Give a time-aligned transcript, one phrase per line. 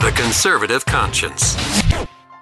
[0.00, 1.56] The Conservative Conscience.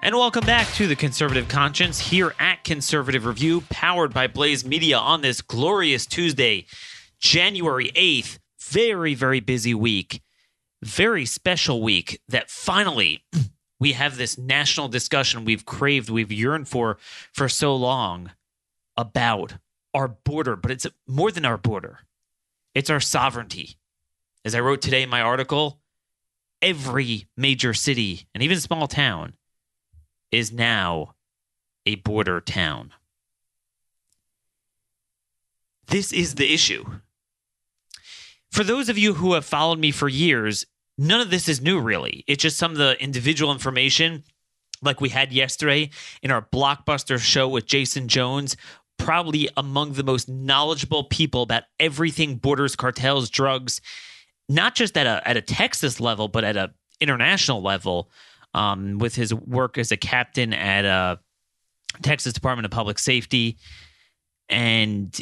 [0.01, 4.97] And welcome back to the Conservative Conscience here at Conservative Review, powered by Blaze Media
[4.97, 6.67] on this glorious Tuesday,
[7.19, 8.39] January 8th.
[8.61, 10.21] Very, very busy week.
[10.81, 13.25] Very special week that finally
[13.79, 16.97] we have this national discussion we've craved, we've yearned for
[17.33, 18.31] for so long
[18.95, 19.55] about
[19.93, 21.99] our border, but it's more than our border.
[22.73, 23.75] It's our sovereignty.
[24.45, 25.78] As I wrote today in my article,
[26.61, 29.35] every major city and even small town
[30.31, 31.15] is now
[31.85, 32.91] a border town.
[35.87, 36.85] This is the issue.
[38.51, 40.65] For those of you who have followed me for years,
[40.97, 42.23] none of this is new, really.
[42.27, 44.23] It's just some of the individual information,
[44.81, 45.89] like we had yesterday
[46.21, 48.55] in our blockbuster show with Jason Jones,
[48.97, 53.81] probably among the most knowledgeable people about everything borders, cartels, drugs,
[54.49, 58.09] not just at a at a Texas level, but at a international level
[58.53, 61.15] um, with his work as a captain at uh,
[62.01, 63.57] Texas Department of Public Safety.
[64.49, 65.17] And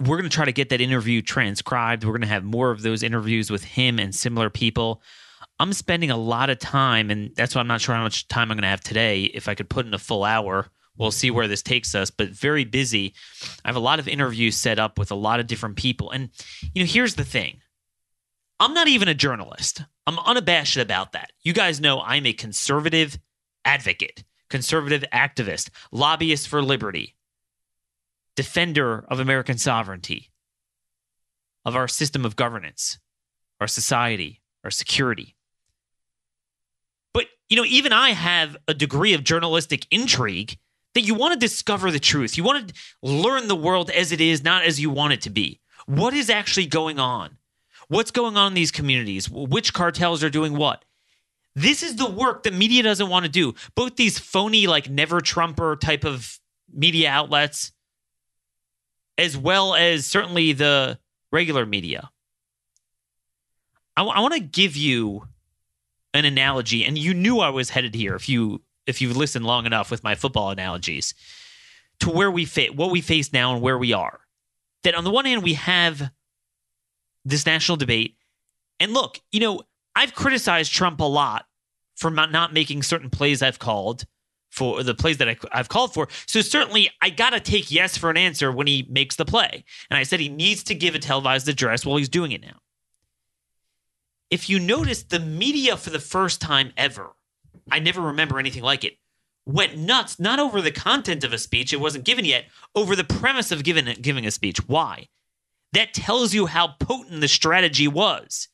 [0.00, 2.04] we're going to try to get that interview transcribed.
[2.04, 5.02] We're going to have more of those interviews with him and similar people.
[5.60, 8.50] I'm spending a lot of time, and that's why I'm not sure how much time
[8.50, 9.24] I'm going to have today.
[9.24, 12.30] If I could put in a full hour, we'll see where this takes us, but
[12.30, 13.14] very busy.
[13.64, 16.10] I have a lot of interviews set up with a lot of different people.
[16.10, 16.30] And,
[16.74, 17.60] you know, here's the thing
[18.60, 19.82] I'm not even a journalist.
[20.06, 21.32] I'm unabashed about that.
[21.42, 23.18] You guys know I'm a conservative
[23.64, 27.16] advocate, conservative activist, lobbyist for liberty,
[28.36, 30.30] defender of American sovereignty,
[31.64, 32.98] of our system of governance,
[33.60, 35.34] our society, our security.
[37.12, 40.58] But, you know, even I have a degree of journalistic intrigue
[40.94, 42.36] that you want to discover the truth.
[42.36, 45.30] You want to learn the world as it is, not as you want it to
[45.30, 45.60] be.
[45.86, 47.36] What is actually going on?
[47.94, 49.30] What's going on in these communities?
[49.30, 50.84] Which cartels are doing what?
[51.54, 53.54] This is the work that media doesn't want to do.
[53.76, 56.40] Both these phony, like never Trumper type of
[56.72, 57.70] media outlets,
[59.16, 60.98] as well as certainly the
[61.30, 62.10] regular media.
[63.96, 65.28] I, w- I want to give you
[66.14, 69.66] an analogy, and you knew I was headed here if you if you've listened long
[69.66, 71.14] enough with my football analogies
[72.00, 74.18] to where we fit, what we face now and where we are.
[74.82, 76.10] That on the one hand we have
[77.24, 78.16] this national debate.
[78.80, 79.62] And look, you know,
[79.94, 81.46] I've criticized Trump a lot
[81.96, 84.04] for not making certain plays I've called
[84.50, 86.08] for the plays that I, have called for.
[86.26, 89.64] So certainly I got to take yes for an answer when he makes the play.
[89.90, 92.58] And I said he needs to give a televised address while he's doing it now.
[94.30, 97.10] If you notice, the media for the first time ever,
[97.70, 98.94] I never remember anything like it,
[99.44, 103.04] went nuts, not over the content of a speech, it wasn't given yet, over the
[103.04, 104.66] premise of giving, giving a speech.
[104.68, 105.08] Why?
[105.74, 108.48] That tells you how potent the strategy was.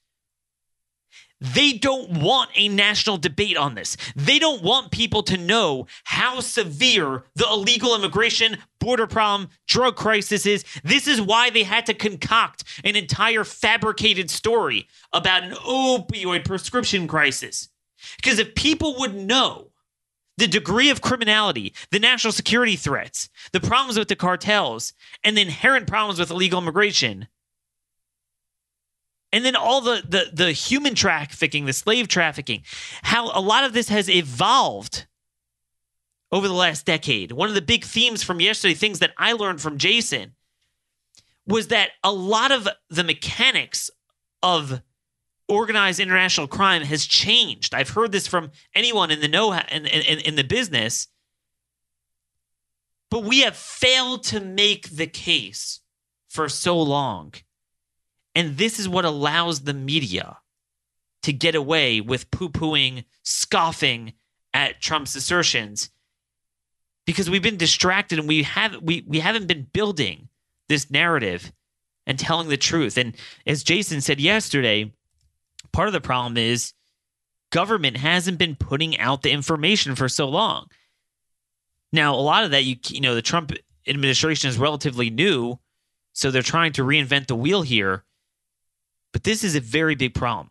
[1.41, 3.97] They don't want a national debate on this.
[4.14, 10.44] They don't want people to know how severe the illegal immigration, border problem, drug crisis
[10.44, 10.64] is.
[10.84, 17.08] This is why they had to concoct an entire fabricated story about an opioid prescription
[17.08, 17.69] crisis.
[18.16, 19.69] Because if people would know
[20.40, 25.42] the degree of criminality, the national security threats, the problems with the cartels, and the
[25.42, 27.28] inherent problems with illegal immigration.
[29.32, 32.62] And then all the, the, the human trafficking, the slave trafficking,
[33.02, 35.06] how a lot of this has evolved
[36.32, 37.32] over the last decade.
[37.32, 40.34] One of the big themes from yesterday, things that I learned from Jason,
[41.46, 43.90] was that a lot of the mechanics
[44.42, 44.80] of
[45.50, 47.75] organized international crime has changed.
[47.75, 51.08] I've heard this from anyone in the know in, in, in the business.
[53.11, 55.81] But we have failed to make the case
[56.29, 57.35] for so long.
[58.35, 60.38] And this is what allows the media
[61.23, 64.12] to get away with poo pooing, scoffing
[64.55, 65.91] at Trump's assertions
[67.05, 70.29] because we've been distracted and we have we, we haven't been building
[70.69, 71.53] this narrative
[72.06, 72.96] and telling the truth.
[72.96, 74.93] And as Jason said yesterday,
[75.72, 76.72] Part of the problem is
[77.50, 80.67] government hasn't been putting out the information for so long.
[81.93, 83.52] Now, a lot of that, you you know, the Trump
[83.87, 85.58] administration is relatively new,
[86.12, 88.05] so they're trying to reinvent the wheel here.
[89.12, 90.50] But this is a very big problem.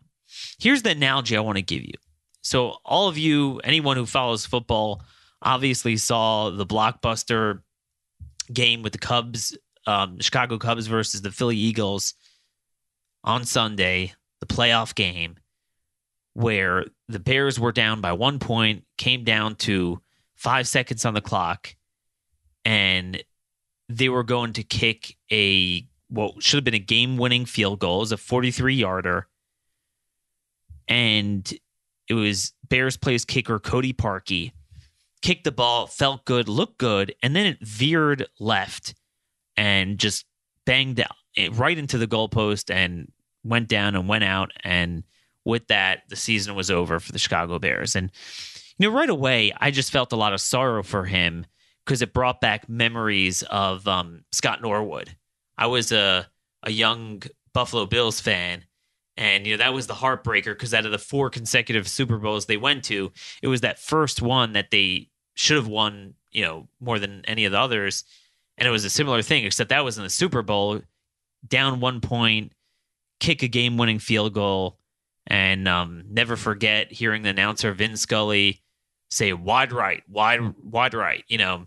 [0.58, 1.94] Here's the analogy I want to give you.
[2.42, 5.02] So, all of you, anyone who follows football,
[5.42, 7.60] obviously saw the blockbuster
[8.52, 9.56] game with the Cubs,
[9.86, 12.14] um, Chicago Cubs versus the Philly Eagles
[13.24, 15.36] on Sunday, the playoff game,
[16.34, 20.00] where the Bears were down by one point, came down to
[20.34, 21.74] five seconds on the clock,
[22.64, 23.22] and
[23.88, 28.02] they were going to kick a what should have been a game winning field goal,
[28.02, 29.28] it a 43 yarder.
[30.88, 31.52] And
[32.08, 34.52] it was Bears plays kicker Cody Parkey
[35.22, 38.94] kicked the ball, felt good, looked good, and then it veered left
[39.56, 40.24] and just
[40.64, 41.14] banged out
[41.52, 43.10] right into the goalpost and
[43.44, 44.52] went down and went out.
[44.64, 45.04] And
[45.44, 47.96] with that, the season was over for the Chicago Bears.
[47.96, 48.10] And
[48.78, 51.44] you know, right away, I just felt a lot of sorrow for him
[51.84, 55.14] because it brought back memories of um, Scott Norwood.
[55.58, 56.26] I was a
[56.62, 57.22] a young
[57.52, 58.64] Buffalo Bills fan,
[59.16, 62.46] and you know that was the heartbreaker because out of the four consecutive Super Bowls
[62.46, 63.12] they went to,
[63.42, 67.44] it was that first one that they should have won, you know, more than any
[67.44, 68.04] of the others.
[68.56, 70.80] And it was a similar thing, except that was in the Super Bowl,
[71.46, 72.52] down one point,
[73.20, 74.78] kick a game winning field goal.
[75.26, 78.62] And um, never forget hearing the announcer Vin Scully
[79.10, 81.66] say wide right, wide, wide right, you know,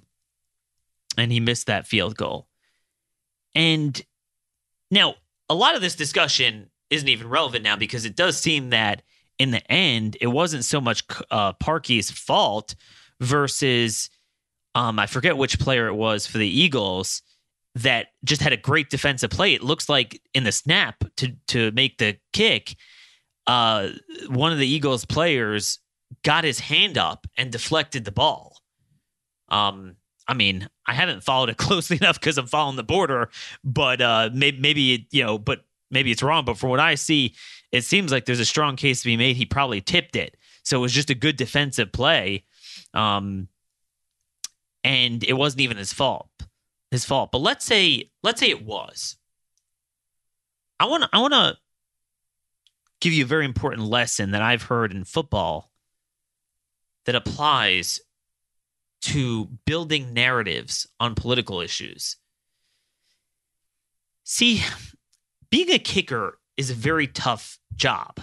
[1.17, 2.47] and he missed that field goal.
[3.55, 4.01] And
[4.91, 5.15] now
[5.49, 9.01] a lot of this discussion isn't even relevant now because it does seem that
[9.39, 12.75] in the end, it wasn't so much uh, Parkey's fault
[13.19, 14.09] versus
[14.75, 17.21] um, I forget which player it was for the Eagles
[17.75, 19.53] that just had a great defensive play.
[19.53, 22.75] It looks like in the snap to to make the kick,
[23.47, 23.89] uh,
[24.27, 25.79] one of the Eagles players
[26.23, 28.57] got his hand up and deflected the ball.
[29.49, 29.95] Um,
[30.27, 33.29] I mean, I haven't followed it closely enough because I'm following the border,
[33.63, 36.45] but uh, maybe, maybe you know, but maybe it's wrong.
[36.45, 37.35] But from what I see,
[37.71, 39.35] it seems like there's a strong case to be made.
[39.35, 42.43] He probably tipped it, so it was just a good defensive play.
[42.93, 43.47] Um,
[44.83, 46.29] and it wasn't even his fault.
[46.93, 47.31] His fault.
[47.31, 49.17] But let's say let's say it was.
[50.79, 51.57] I want I want to
[53.01, 55.71] give you a very important lesson that I've heard in football
[57.05, 57.99] that applies
[59.05, 62.17] to building narratives on political issues.
[64.23, 64.61] See,
[65.49, 68.19] being a kicker is a very tough job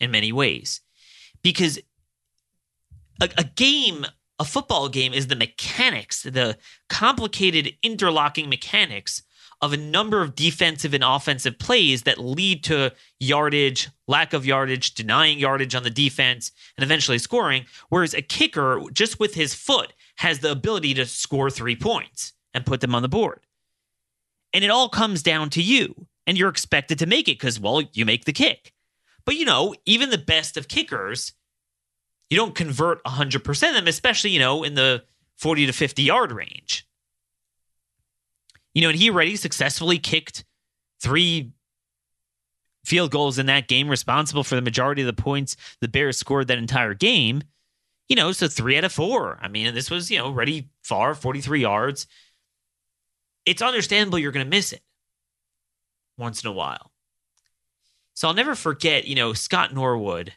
[0.00, 0.80] in many ways
[1.42, 1.78] because
[3.20, 4.04] a, a game
[4.40, 6.56] a football game is the mechanics, the
[6.88, 9.22] complicated interlocking mechanics
[9.60, 12.90] of a number of defensive and offensive plays that lead to
[13.20, 17.66] yardage, lack of yardage, denying yardage on the defense, and eventually scoring.
[17.90, 22.64] Whereas a kicker, just with his foot, has the ability to score three points and
[22.64, 23.40] put them on the board.
[24.54, 27.82] And it all comes down to you, and you're expected to make it because, well,
[27.92, 28.72] you make the kick.
[29.26, 31.34] But you know, even the best of kickers
[32.30, 35.02] you don't convert 100% of them, especially, you know, in the
[35.38, 36.86] 40 to 50 yard range.
[38.72, 40.44] You know, and he already successfully kicked
[41.02, 41.52] three
[42.84, 46.46] field goals in that game, responsible for the majority of the points the Bears scored
[46.48, 47.42] that entire game.
[48.08, 49.38] You know, so three out of four.
[49.42, 52.06] I mean, this was, you know, ready far, 43 yards.
[53.44, 54.82] It's understandable you're going to miss it
[56.16, 56.92] once in a while.
[58.14, 60.32] So I'll never forget, you know, Scott Norwood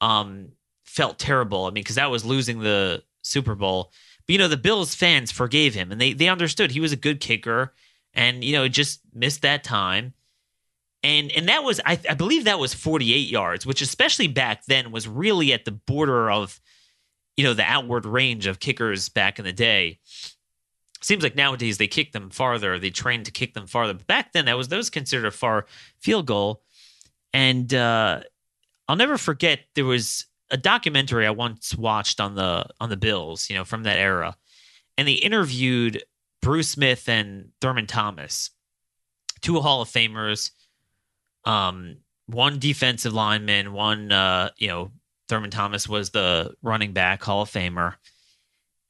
[0.00, 0.52] um,
[0.92, 1.64] felt terrible.
[1.64, 3.92] I mean, because that was losing the Super Bowl.
[4.26, 6.96] But you know, the Bills fans forgave him, and they they understood he was a
[6.96, 7.72] good kicker,
[8.12, 10.12] and you know, just missed that time.
[11.02, 14.92] And and that was I, I believe that was 48 yards, which especially back then
[14.92, 16.60] was really at the border of
[17.36, 19.98] you know the outward range of kickers back in the day.
[21.00, 22.78] Seems like nowadays they kick them farther.
[22.78, 23.94] They train to kick them farther.
[23.94, 25.66] But back then that was that was considered a far
[26.00, 26.62] field goal.
[27.32, 28.20] And uh,
[28.86, 33.48] I'll never forget there was a documentary I once watched on the on the Bills,
[33.50, 34.36] you know, from that era,
[34.96, 36.04] and they interviewed
[36.42, 38.50] Bruce Smith and Thurman Thomas,
[39.40, 40.50] two Hall of Famers,
[41.44, 44.92] um, one defensive lineman, one uh, you know,
[45.28, 47.94] Thurman Thomas was the running back Hall of Famer,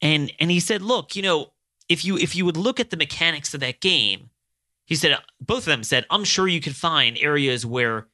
[0.01, 1.53] and and he said, look, you know,
[1.87, 4.29] if you if you would look at the mechanics of that game,
[4.85, 8.07] he said both of them said, I'm sure you could find areas where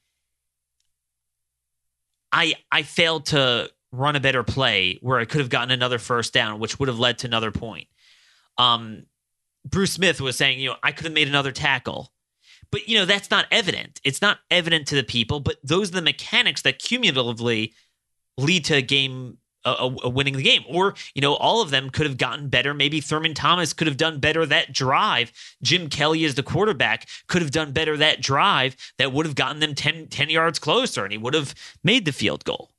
[2.31, 6.33] I I failed to run a better play where I could have gotten another first
[6.33, 7.87] down, which would have led to another point.
[8.57, 9.05] Um,
[9.65, 12.11] Bruce Smith was saying, you know, I could have made another tackle.
[12.71, 13.99] But you know, that's not evident.
[14.03, 17.73] It's not evident to the people, but those are the mechanics that cumulatively
[18.37, 20.63] lead to a game a, winning the game.
[20.67, 22.73] Or, you know, all of them could have gotten better.
[22.73, 25.31] Maybe Thurman Thomas could have done better that drive.
[25.61, 29.59] Jim Kelly, as the quarterback, could have done better that drive that would have gotten
[29.59, 32.71] them 10, 10 yards closer and he would have made the field goal.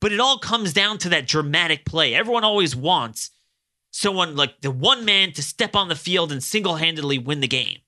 [0.00, 2.14] But it all comes down to that dramatic play.
[2.14, 3.30] Everyone always wants
[3.92, 7.48] someone like the one man to step on the field and single handedly win the
[7.48, 7.78] game.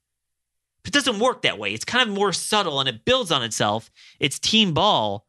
[0.82, 1.72] But it doesn't work that way.
[1.72, 3.90] It's kind of more subtle and it builds on itself.
[4.20, 5.26] It's team ball.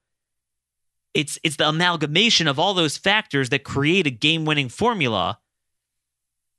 [1.15, 5.39] It's it's the amalgamation of all those factors that create a game-winning formula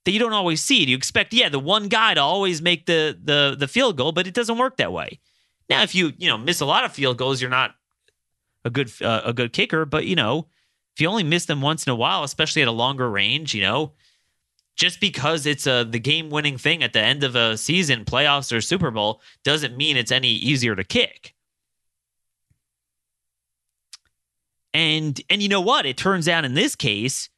[0.05, 0.85] that you don't always see.
[0.85, 4.27] You expect, yeah, the one guy to always make the the the field goal, but
[4.27, 5.21] it doesn't work that way.
[5.69, 7.75] Now, if you you know miss a lot of field goals, you're not
[8.65, 9.85] a good uh, a good kicker.
[9.85, 10.49] But you know,
[10.95, 13.63] if you only miss them once in a while, especially at a longer range, you
[13.63, 13.93] know,
[14.75, 18.57] just because it's a the game winning thing at the end of a season, playoffs
[18.57, 21.35] or Super Bowl, doesn't mean it's any easier to kick.
[24.77, 25.87] And and you know what?
[25.87, 27.31] It turns out in this case,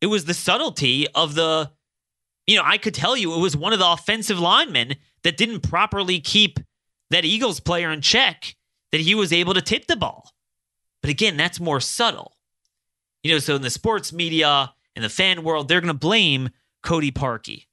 [0.00, 1.70] it was the subtlety of the,
[2.44, 5.60] you know, I could tell you it was one of the offensive linemen that didn't
[5.60, 6.58] properly keep
[7.10, 8.56] that Eagles player in check
[8.90, 10.32] that he was able to tip the ball.
[11.02, 12.32] But again, that's more subtle.
[13.22, 16.50] You know, so in the sports media and the fan world, they're going to blame
[16.82, 17.66] Cody Parkey.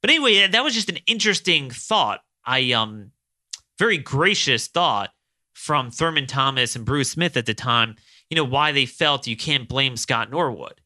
[0.00, 2.20] But anyway, that was just an interesting thought.
[2.42, 3.12] I um
[3.78, 5.10] very gracious thought
[5.60, 7.96] from Thurman Thomas and Bruce Smith at the time,
[8.30, 10.80] you know, why they felt you can't blame Scott Norwood.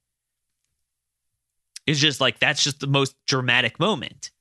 [1.87, 4.33] It's just like that's just the most dramatic moment.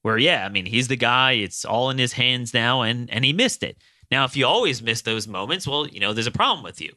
[0.00, 3.26] Where yeah, I mean, he's the guy, it's all in his hands now and and
[3.26, 3.76] he missed it.
[4.10, 6.94] Now, if you always miss those moments, well, you know, there's a problem with you.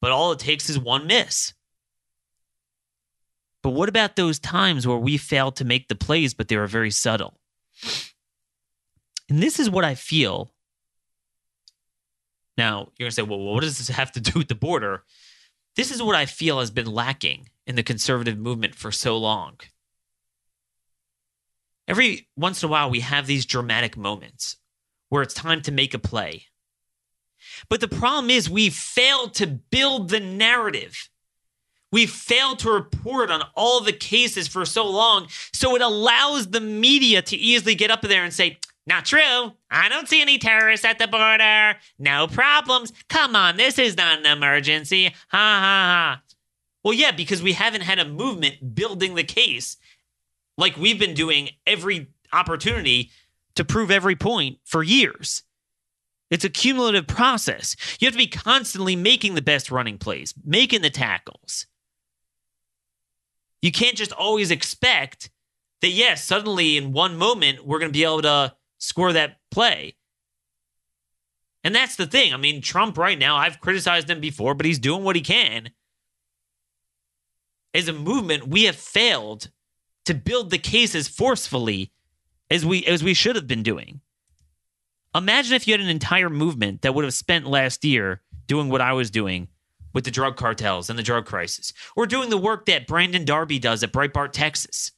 [0.00, 1.54] But all it takes is one miss.
[3.62, 6.66] But what about those times where we failed to make the plays, but they were
[6.66, 7.38] very subtle?
[9.28, 10.53] And this is what I feel.
[12.56, 15.02] Now, you're going to say, well, what does this have to do with the border?
[15.76, 19.58] This is what I feel has been lacking in the conservative movement for so long.
[21.86, 24.56] Every once in a while, we have these dramatic moments
[25.08, 26.46] where it's time to make a play.
[27.68, 31.10] But the problem is, we failed to build the narrative.
[31.92, 36.60] We failed to report on all the cases for so long, so it allows the
[36.60, 39.52] media to easily get up there and say, not true.
[39.70, 41.78] I don't see any terrorists at the border.
[41.98, 42.92] No problems.
[43.08, 45.06] Come on, this is not an emergency.
[45.06, 46.22] Ha ha ha.
[46.82, 49.78] Well, yeah, because we haven't had a movement building the case
[50.58, 53.10] like we've been doing every opportunity
[53.54, 55.42] to prove every point for years.
[56.30, 57.76] It's a cumulative process.
[58.00, 61.66] You have to be constantly making the best running plays, making the tackles.
[63.62, 65.30] You can't just always expect
[65.80, 69.96] that, yes, suddenly in one moment we're going to be able to score that play.
[71.62, 72.34] And that's the thing.
[72.34, 75.70] I mean, Trump right now, I've criticized him before, but he's doing what he can
[77.74, 79.50] as a movement, we have failed
[80.04, 81.92] to build the cases forcefully
[82.50, 84.00] as we as we should have been doing.
[85.14, 88.80] Imagine if you had an entire movement that would have spent last year doing what
[88.80, 89.48] I was doing
[89.92, 93.58] with the drug cartels and the drug crisis, or doing the work that Brandon Darby
[93.58, 94.92] does at Breitbart, Texas.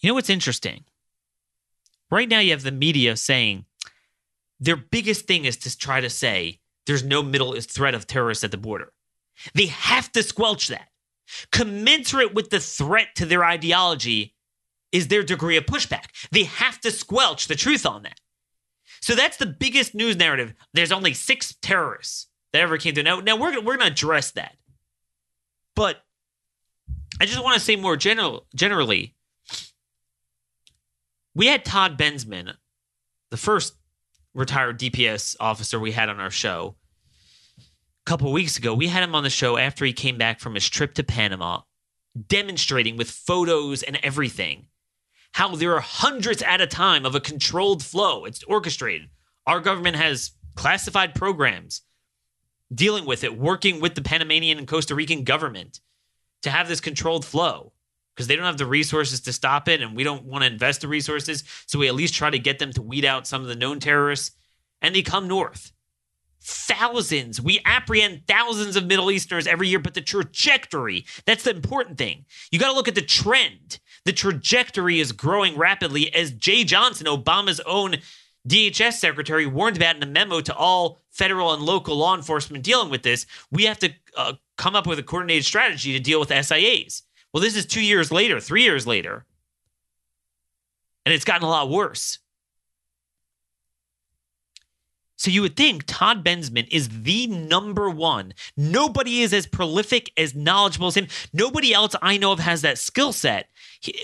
[0.00, 0.84] You know what's interesting?
[2.12, 3.64] Right now, you have the media saying
[4.60, 8.50] their biggest thing is to try to say there's no middle threat of terrorists at
[8.50, 8.92] the border.
[9.54, 10.88] They have to squelch that.
[11.52, 14.34] Commensurate with the threat to their ideology
[14.92, 16.28] is their degree of pushback.
[16.30, 18.20] They have to squelch the truth on that.
[19.00, 20.52] So that's the biggest news narrative.
[20.74, 23.02] There's only six terrorists that ever came to.
[23.02, 24.54] Now, now we're, we're to address that.
[25.74, 25.96] But
[27.18, 29.14] I just want to say more general, generally.
[31.34, 32.54] We had Todd Bensman,
[33.30, 33.74] the first
[34.34, 36.76] retired DPS officer we had on our show,
[38.04, 40.54] a couple weeks ago, we had him on the show after he came back from
[40.54, 41.60] his trip to Panama,
[42.26, 44.66] demonstrating with photos and everything
[45.34, 48.24] how there are hundreds at a time of a controlled flow.
[48.24, 49.08] It's orchestrated.
[49.46, 51.82] Our government has classified programs
[52.74, 55.80] dealing with it, working with the Panamanian and Costa Rican government
[56.42, 57.72] to have this controlled flow
[58.14, 60.82] because they don't have the resources to stop it and we don't want to invest
[60.82, 61.44] the resources.
[61.66, 63.80] So we at least try to get them to weed out some of the known
[63.80, 64.36] terrorists
[64.80, 65.72] and they come north
[66.44, 67.40] thousands.
[67.40, 72.24] We apprehend thousands of Middle Easterners every year, but the trajectory, that's the important thing.
[72.50, 73.78] You got to look at the trend.
[74.04, 77.96] The trajectory is growing rapidly, as Jeh Johnson, Obama's own
[78.48, 82.90] DHS secretary, warned about in a memo to all federal and local law enforcement dealing
[82.90, 83.26] with this.
[83.52, 87.02] We have to uh, come up with a coordinated strategy to deal with SIAs.
[87.32, 89.24] Well, this is two years later, three years later,
[91.04, 92.18] and it's gotten a lot worse.
[95.16, 98.34] So you would think Todd Bensman is the number one.
[98.56, 101.06] Nobody is as prolific, as knowledgeable as him.
[101.32, 103.48] Nobody else I know of has that skill set.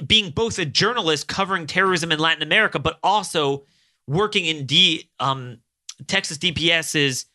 [0.06, 3.64] Being both a journalist covering terrorism in Latin America, but also
[4.06, 5.58] working in D, um,
[6.06, 7.26] Texas DPS's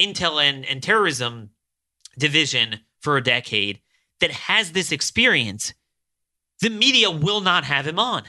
[0.00, 1.50] intel and, and terrorism
[2.16, 3.80] division for a decade
[4.24, 5.74] that has this experience,
[6.62, 8.22] the media will not have him on.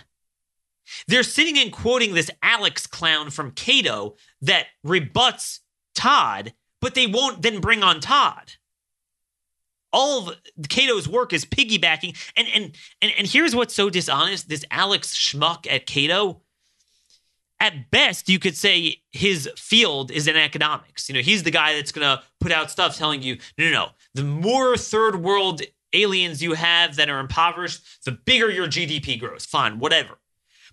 [1.07, 5.61] They're sitting and quoting this Alex clown from Cato that rebuts
[5.95, 8.51] Todd, but they won't then bring on Todd.
[9.93, 10.35] All of
[10.67, 12.17] Cato's work is piggybacking.
[12.35, 16.41] And and and, and here's what's so dishonest: this Alex schmuck at Cato
[17.59, 21.07] at best, you could say his field is in economics.
[21.09, 23.87] You know, he's the guy that's to put out stuff telling you, no, no, no.
[24.13, 25.61] The more third world
[25.95, 29.45] aliens you have that are impoverished, the bigger your GDP grows.
[29.45, 30.17] Fine, whatever.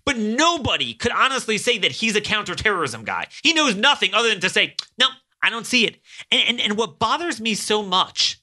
[0.05, 3.27] But nobody could honestly say that he's a counterterrorism guy.
[3.41, 5.07] He knows nothing other than to say, no,
[5.41, 5.99] I don't see it.
[6.31, 8.41] And, and, and what bothers me so much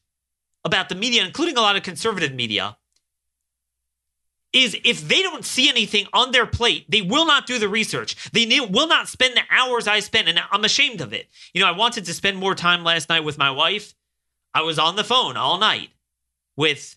[0.65, 2.77] about the media, including a lot of conservative media,
[4.53, 8.31] is if they don't see anything on their plate, they will not do the research.
[8.33, 11.29] They will not spend the hours I spend, and I'm ashamed of it.
[11.55, 13.95] You know, I wanted to spend more time last night with my wife.
[14.53, 15.91] I was on the phone all night
[16.61, 16.95] with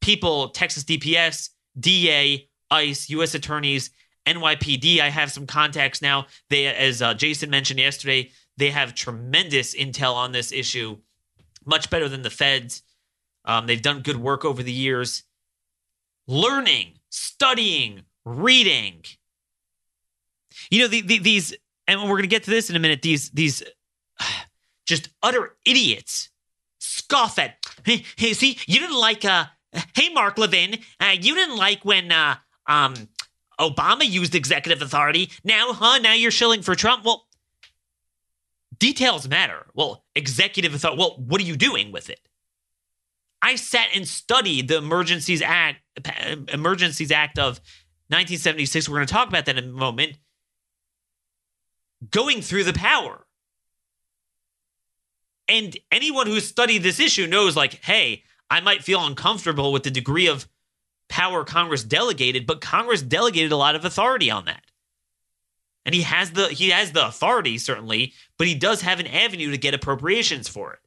[0.00, 3.34] people, Texas DPS, DA, ICE, U.S.
[3.34, 3.90] attorneys,
[4.24, 5.00] NYPD.
[5.00, 6.28] I have some contacts now.
[6.48, 10.96] They, as uh, Jason mentioned yesterday, they have tremendous intel on this issue,
[11.66, 12.82] much better than the feds.
[13.44, 15.24] Um, they've done good work over the years
[16.26, 19.04] learning, studying, reading.
[20.70, 21.54] You know, the, the, these,
[21.86, 23.62] and we're going to get to this in a minute, these, these
[24.86, 26.30] just utter idiots
[26.78, 29.46] scoff at, hey, hey see, you didn't like, uh,
[29.94, 32.36] hey, Mark Levin, uh, you didn't like when, uh,
[32.66, 32.94] um,
[33.60, 35.30] Obama used executive authority.
[35.44, 35.98] Now, huh?
[35.98, 37.04] Now you're shilling for Trump.
[37.04, 37.26] Well,
[38.78, 39.66] details matter.
[39.74, 40.98] Well, executive authority.
[40.98, 42.20] Well, what are you doing with it?
[43.42, 45.80] I sat and studied the Emergencies Act,
[46.52, 47.60] Emergencies Act of
[48.08, 48.88] 1976.
[48.88, 50.18] We're going to talk about that in a moment.
[52.10, 53.26] Going through the power.
[55.48, 59.90] And anyone who's studied this issue knows, like, hey, I might feel uncomfortable with the
[59.90, 60.48] degree of
[61.08, 64.62] power Congress delegated, but Congress delegated a lot of authority on that.
[65.84, 69.50] And he has the he has the authority certainly, but he does have an avenue
[69.50, 70.78] to get appropriations for it.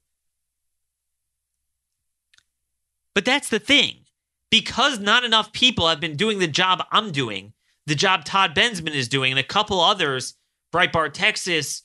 [3.13, 4.05] But that's the thing.
[4.49, 7.53] Because not enough people have been doing the job I'm doing,
[7.85, 10.35] the job Todd Bensman is doing, and a couple others,
[10.73, 11.83] Breitbart Texas,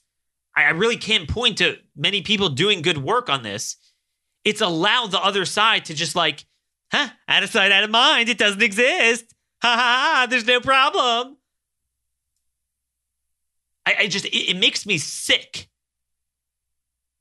[0.54, 3.76] I really can't point to many people doing good work on this.
[4.44, 6.44] It's allowed the other side to just like,
[6.92, 8.28] huh, out of sight, out of mind.
[8.28, 9.34] It doesn't exist.
[9.62, 11.36] Ha ha ha, there's no problem.
[13.86, 15.68] I, I just, it, it makes me sick.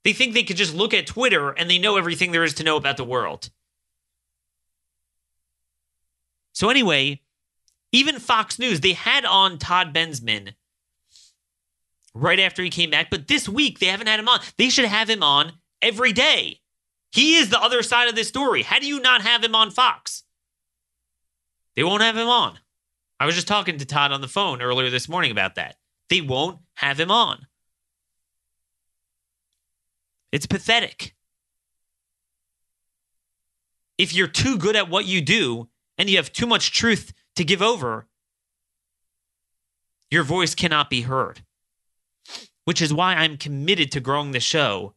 [0.04, 2.64] They think they could just look at Twitter and they know everything there is to
[2.64, 3.50] know about the world.
[6.52, 7.22] So anyway,
[7.92, 10.54] even Fox News, they had on Todd Bensman
[12.14, 14.40] right after he came back, but this week they haven't had him on.
[14.58, 16.60] They should have him on every day.
[17.10, 18.62] He is the other side of this story.
[18.62, 20.24] How do you not have him on Fox?
[21.76, 22.58] They won't have him on.
[23.20, 25.76] I was just talking to Todd on the phone earlier this morning about that.
[26.08, 27.46] They won't have him on.
[30.32, 31.14] It's pathetic.
[33.98, 37.44] If you're too good at what you do, and you have too much truth to
[37.44, 38.08] give over,
[40.10, 41.42] your voice cannot be heard.
[42.64, 44.94] Which is why I'm committed to growing the show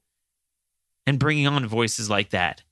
[1.08, 2.64] and bringing on voices like that.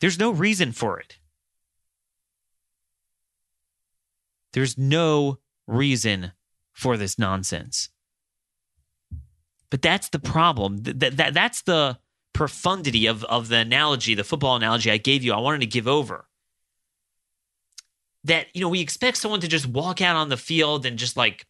[0.00, 1.18] There's no reason for it.
[4.52, 6.32] There's no reason
[6.72, 7.90] for this nonsense.
[9.70, 10.78] But that's the problem.
[10.78, 11.98] That, that, that's the
[12.32, 15.86] profundity of, of the analogy, the football analogy I gave you, I wanted to give
[15.86, 16.26] over.
[18.24, 21.16] That, you know, we expect someone to just walk out on the field and just
[21.16, 21.46] like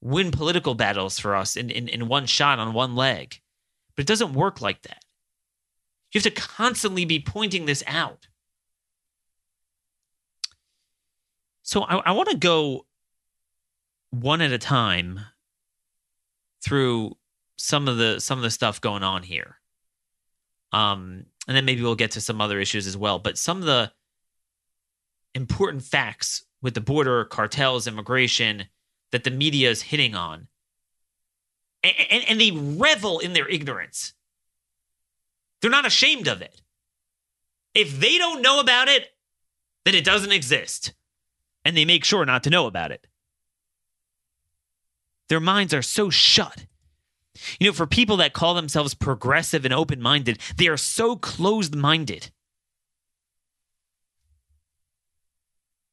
[0.00, 3.40] win political battles for us in, in, in one shot on one leg.
[3.96, 5.04] But it doesn't work like that.
[6.12, 8.28] You have to constantly be pointing this out.
[11.62, 12.86] So I, I want to go
[14.10, 15.20] one at a time
[16.62, 17.16] through
[17.56, 19.58] some of the some of the stuff going on here.
[20.72, 23.18] Um, and then maybe we'll get to some other issues as well.
[23.18, 23.92] But some of the
[25.34, 28.64] important facts with the border, cartels, immigration
[29.10, 30.48] that the media is hitting on.
[31.82, 34.12] And, and, and they revel in their ignorance.
[35.60, 36.62] They're not ashamed of it.
[37.74, 39.08] If they don't know about it,
[39.84, 40.92] then it doesn't exist.
[41.64, 43.06] And they make sure not to know about it.
[45.28, 46.66] Their minds are so shut
[47.58, 51.74] you know, for people that call themselves progressive and open minded, they are so closed
[51.74, 52.30] minded.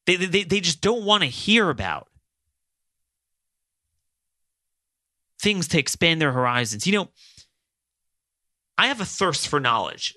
[0.06, 2.08] They, they, they just don't want to hear about
[5.41, 6.86] things to expand their horizons.
[6.88, 7.10] You know,
[8.78, 10.15] I have a thirst for knowledge.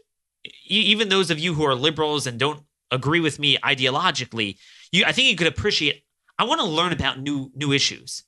[0.66, 4.56] Even those of you who are liberals and don't agree with me ideologically,
[4.92, 6.02] you I think you could appreciate
[6.38, 8.24] I want to learn about new new issues.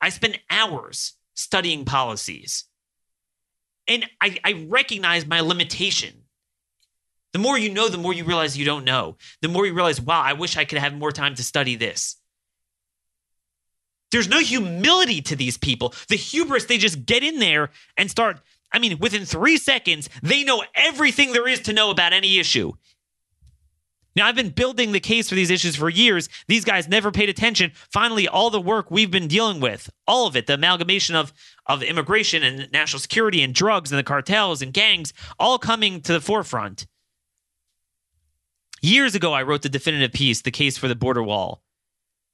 [0.00, 2.64] I spend hours studying policies.
[3.88, 6.22] And I, I recognize my limitation.
[7.32, 9.16] The more you know, the more you realize you don't know.
[9.42, 12.16] The more you realize, wow, I wish I could have more time to study this.
[14.10, 15.94] There's no humility to these people.
[16.08, 18.40] The hubris, they just get in there and start.
[18.72, 22.72] I mean, within three seconds, they know everything there is to know about any issue.
[24.16, 26.28] Now, I've been building the case for these issues for years.
[26.48, 27.70] These guys never paid attention.
[27.74, 31.32] Finally, all the work we've been dealing with, all of it, the amalgamation of,
[31.66, 36.12] of immigration and national security and drugs and the cartels and gangs, all coming to
[36.12, 36.86] the forefront.
[38.82, 41.62] Years ago, I wrote the definitive piece, The Case for the Border Wall.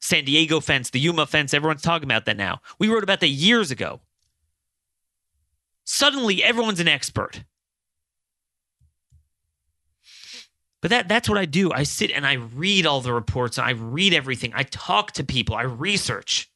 [0.01, 2.61] San Diego fence, the Yuma fence, everyone's talking about that now.
[2.79, 4.01] We wrote about that years ago.
[5.85, 7.45] Suddenly, everyone's an expert.
[10.83, 11.73] But that that's what I do.
[11.73, 13.59] I sit and I read all the reports.
[13.59, 14.53] and I read everything.
[14.55, 15.57] I talk to people.
[15.57, 16.51] I research.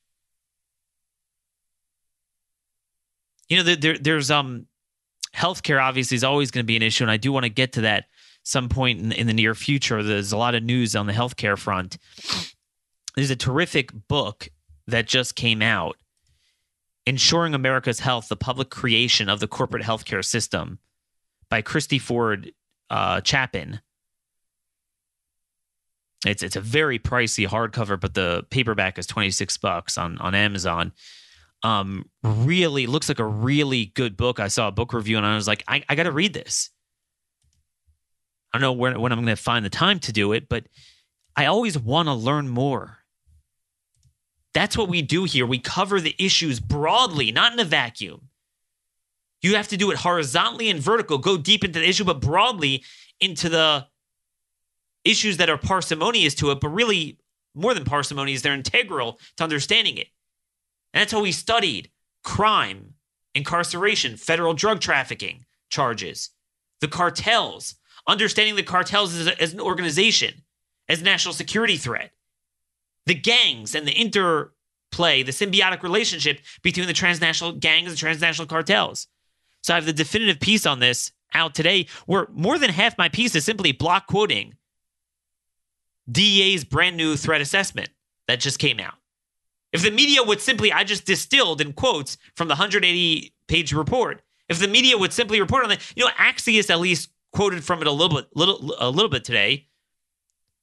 [3.48, 4.66] You know, there, there's um
[5.34, 7.72] healthcare obviously is always going to be an issue, and I do want to get
[7.72, 8.04] to that
[8.42, 10.02] some point in, in the near future.
[10.02, 11.98] There's a lot of news on the healthcare front.
[13.16, 14.48] There's a terrific book
[14.86, 15.96] that just came out,
[17.06, 20.78] Ensuring America's Health: The Public Creation of the Corporate Healthcare System,
[21.48, 22.52] by Christy Ford
[22.88, 23.80] uh, Chapin.
[26.26, 30.34] It's it's a very pricey hardcover, but the paperback is twenty six bucks on on
[30.34, 30.92] Amazon.
[31.62, 34.40] Um, really looks like a really good book.
[34.40, 36.70] I saw a book review and I was like, I, I got to read this.
[38.52, 40.64] I don't know when, when I'm to find the time to do it, but
[41.36, 42.99] I always want to learn more.
[44.52, 45.46] That's what we do here.
[45.46, 48.28] We cover the issues broadly, not in a vacuum.
[49.42, 52.84] You have to do it horizontally and vertical, go deep into the issue, but broadly
[53.20, 53.86] into the
[55.04, 57.18] issues that are parsimonious to it, but really
[57.54, 60.08] more than parsimonious, they're integral to understanding it.
[60.92, 61.90] And that's how we studied
[62.22, 62.94] crime,
[63.34, 66.30] incarceration, federal drug trafficking charges,
[66.80, 70.42] the cartels, understanding the cartels as, a, as an organization,
[70.88, 72.12] as a national security threat,
[73.06, 79.08] the gangs and the interplay, the symbiotic relationship between the transnational gangs and transnational cartels.
[79.62, 83.08] So I have the definitive piece on this out today, where more than half my
[83.08, 84.54] piece is simply block quoting
[86.10, 87.90] DEA's brand new threat assessment
[88.26, 88.94] that just came out.
[89.72, 94.22] If the media would simply, I just distilled in quotes from the 180 page report.
[94.48, 97.80] If the media would simply report on that, you know, Axios at least quoted from
[97.80, 99.68] it a little bit, little, a little bit today.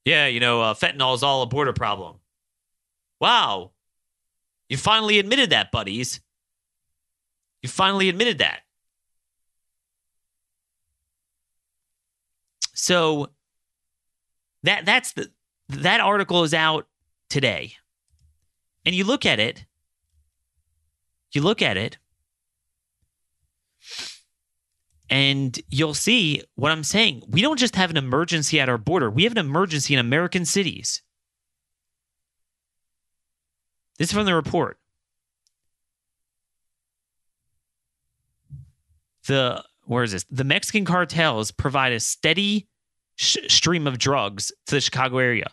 [0.03, 2.17] Yeah, you know, uh, fentanyl is all a border problem.
[3.19, 3.71] Wow,
[4.69, 6.19] you finally admitted that, buddies.
[7.61, 8.61] You finally admitted that.
[12.73, 13.31] So
[14.63, 15.31] that that's the
[15.69, 16.87] that article is out
[17.29, 17.73] today.
[18.85, 19.65] And you look at it,
[21.31, 21.97] you look at it,
[25.09, 27.23] and you'll see what I'm saying.
[27.27, 30.45] We don't just have an emergency at our border, we have an emergency in American
[30.45, 31.01] cities.
[33.97, 34.77] This is from the report.
[39.27, 40.25] The where is this?
[40.29, 42.67] The Mexican cartels provide a steady
[43.15, 45.47] sh- stream of drugs to the Chicago area.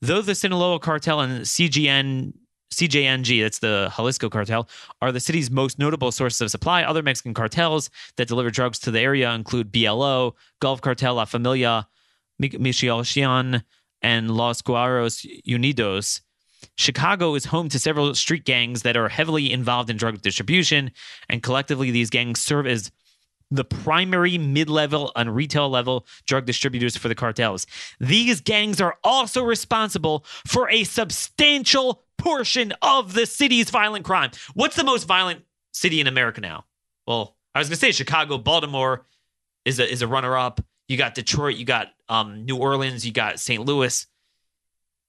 [0.00, 2.34] Though the Sinaloa cartel and CGN
[2.74, 4.68] CJNG, that's the Jalisco cartel,
[5.00, 6.82] are the city's most notable sources of supply.
[6.82, 11.86] Other Mexican cartels that deliver drugs to the area include BLO, Gulf Cartel, La Familia,
[12.40, 13.62] Michoacan,
[14.02, 16.20] and Los Guerreros Unidos.
[16.76, 20.90] Chicago is home to several street gangs that are heavily involved in drug distribution,
[21.28, 22.90] and collectively, these gangs serve as
[23.50, 27.66] the primary mid level and retail level drug distributors for the cartels.
[28.00, 34.30] These gangs are also responsible for a substantial portion of the city's violent crime.
[34.54, 36.64] What's the most violent city in America now?
[37.06, 39.06] Well, I was going to say Chicago, Baltimore
[39.64, 40.60] is a, is a runner up.
[40.88, 43.64] You got Detroit, you got um, New Orleans, you got St.
[43.64, 44.06] Louis.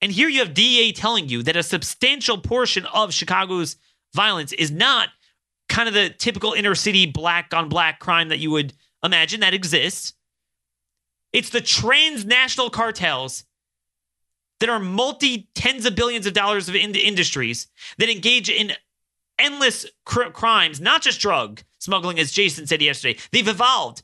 [0.05, 3.77] And here you have DEA telling you that a substantial portion of Chicago's
[4.13, 5.09] violence is not
[5.67, 9.55] kind of the typical inner city black on black crime that you would imagine that
[9.55, 10.13] exists.
[11.33, 13.45] It's the transnational cartels
[14.59, 17.65] that are multi tens of billions of dollars of in- industries
[17.97, 18.73] that engage in
[19.39, 23.19] endless cr- crimes, not just drug smuggling, as Jason said yesterday.
[23.31, 24.03] They've evolved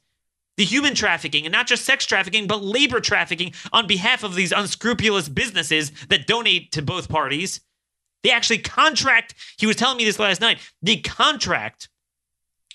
[0.62, 4.52] the human trafficking and not just sex trafficking, but labor trafficking on behalf of these
[4.52, 7.62] unscrupulous businesses that donate to both parties.
[8.22, 11.90] They actually contract, he was telling me this last night, they contract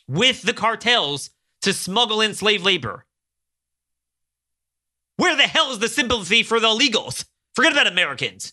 [0.08, 1.30] with the cartels
[1.62, 3.06] to smuggle in slave labor.
[5.14, 7.24] Where the hell is the sympathy for the illegals?
[7.54, 8.52] Forget about Americans.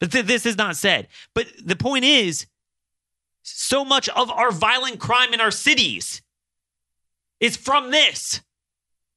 [0.00, 1.06] But th- this is not said.
[1.32, 2.46] But the point is,
[3.44, 6.22] so much of our violent crime in our cities
[7.42, 8.40] is from this.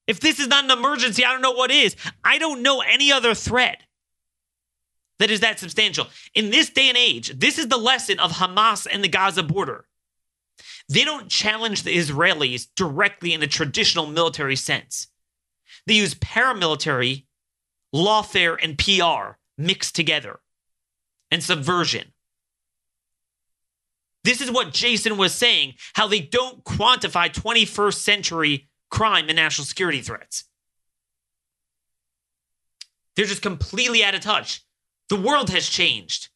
[0.07, 1.95] If this is not an emergency, I don't know what is.
[2.23, 3.83] I don't know any other threat
[5.19, 6.07] that is that substantial.
[6.33, 9.85] In this day and age, this is the lesson of Hamas and the Gaza border.
[10.89, 15.07] They don't challenge the Israelis directly in a traditional military sense.
[15.88, 17.25] They use paramilitary,
[17.93, 20.39] lawfare, and PR mixed together
[21.31, 22.11] and subversion.
[24.25, 29.65] This is what Jason was saying how they don't quantify 21st century crime and national
[29.65, 30.45] security threats.
[33.15, 34.61] They're just completely out of touch.
[35.09, 36.29] The world has changed,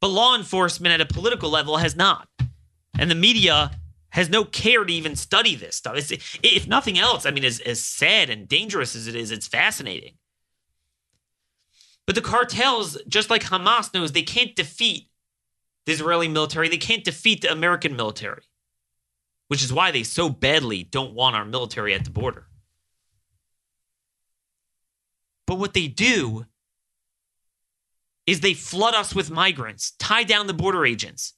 [0.00, 2.28] but law enforcement at a political level has not.
[2.98, 3.70] And the media
[4.10, 5.96] has no care to even study this stuff.
[5.96, 6.10] It's,
[6.42, 10.14] if nothing else, I mean, as, as sad and dangerous as it is, it's fascinating.
[12.04, 15.09] But the cartels, just like Hamas knows, they can't defeat
[15.90, 16.68] the Israeli military.
[16.68, 18.42] They can't defeat the American military,
[19.48, 22.46] which is why they so badly don't want our military at the border.
[25.46, 26.46] But what they do
[28.24, 31.34] is they flood us with migrants, tie down the border agents.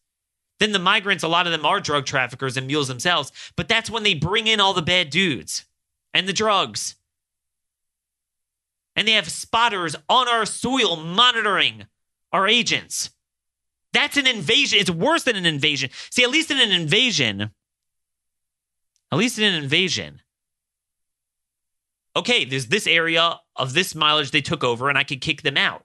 [0.59, 3.91] Then the migrants, a lot of them are drug traffickers and mules themselves, but that's
[3.91, 5.65] when they bring in all the bad dudes
[6.13, 6.97] and the drugs.
[8.95, 11.87] And they have spotters on our soil monitoring
[12.33, 13.11] our agents.
[13.93, 14.79] That's an invasion.
[14.79, 15.91] It's worse than an invasion.
[16.11, 17.51] See, at least in an invasion,
[19.11, 20.23] at least in an invasion,
[22.17, 25.57] okay, there's this area of this mileage they took over, and I could kick them
[25.57, 25.85] out.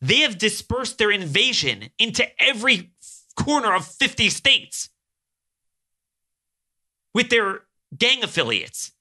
[0.00, 2.92] They have dispersed their invasion into every
[3.36, 4.90] corner of 50 states
[7.14, 7.62] with their
[7.96, 8.92] gang affiliates.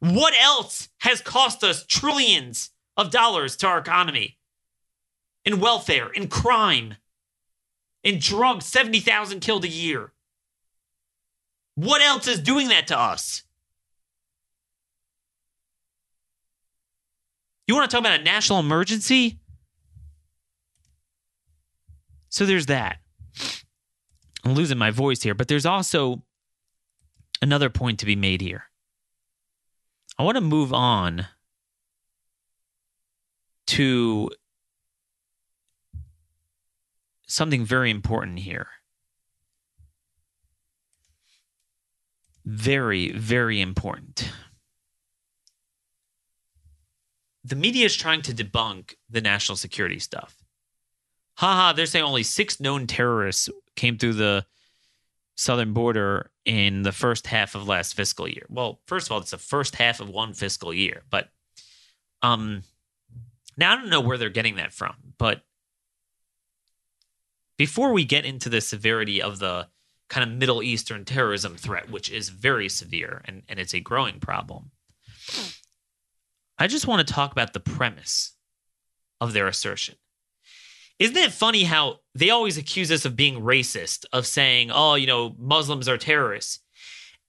[0.00, 4.38] What else has cost us trillions of dollars to our economy?
[5.46, 6.96] In welfare, in crime,
[8.02, 10.12] in drugs, 70,000 killed a year.
[11.76, 13.44] What else is doing that to us?
[17.66, 19.38] You want to talk about a national emergency?
[22.28, 22.98] So there's that.
[24.44, 26.22] I'm losing my voice here, but there's also
[27.40, 28.64] another point to be made here.
[30.18, 31.26] I want to move on
[33.68, 34.30] to
[37.26, 38.68] something very important here.
[42.44, 44.30] Very, very important
[47.46, 50.36] the media is trying to debunk the national security stuff.
[51.36, 54.44] Haha, they're saying only six known terrorists came through the
[55.36, 58.46] southern border in the first half of last fiscal year.
[58.48, 61.28] Well, first of all, it's the first half of one fiscal year, but
[62.22, 62.62] um
[63.56, 65.42] now I don't know where they're getting that from, but
[67.56, 69.68] before we get into the severity of the
[70.08, 74.20] kind of Middle Eastern terrorism threat, which is very severe and, and it's a growing
[74.20, 74.70] problem,
[76.58, 78.32] I just want to talk about the premise
[79.20, 79.96] of their assertion.
[80.98, 85.06] Isn't it funny how they always accuse us of being racist, of saying, oh, you
[85.06, 86.60] know, Muslims are terrorists?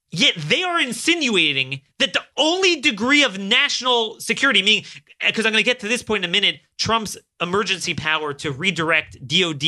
[0.09, 4.85] Yet they are insinuating that the only degree of national security, meaning,
[5.19, 8.33] eh, because I'm going to get to this point in a minute, Trump's emergency power
[8.35, 9.63] to redirect DOD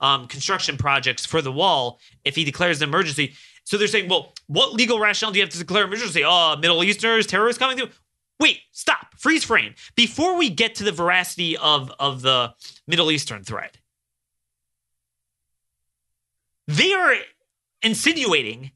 [0.00, 3.34] um, construction projects for the wall if he declares an emergency.
[3.64, 6.22] So they're saying, well, what legal rationale do you have to declare emergency?
[6.24, 7.88] Oh, Middle Easterners, terrorists coming through.
[8.40, 9.74] Wait, stop, freeze frame.
[9.96, 12.52] Before we get to the veracity of, of the
[12.86, 13.78] Middle Eastern threat,
[16.66, 17.14] they are
[17.82, 18.72] insinuating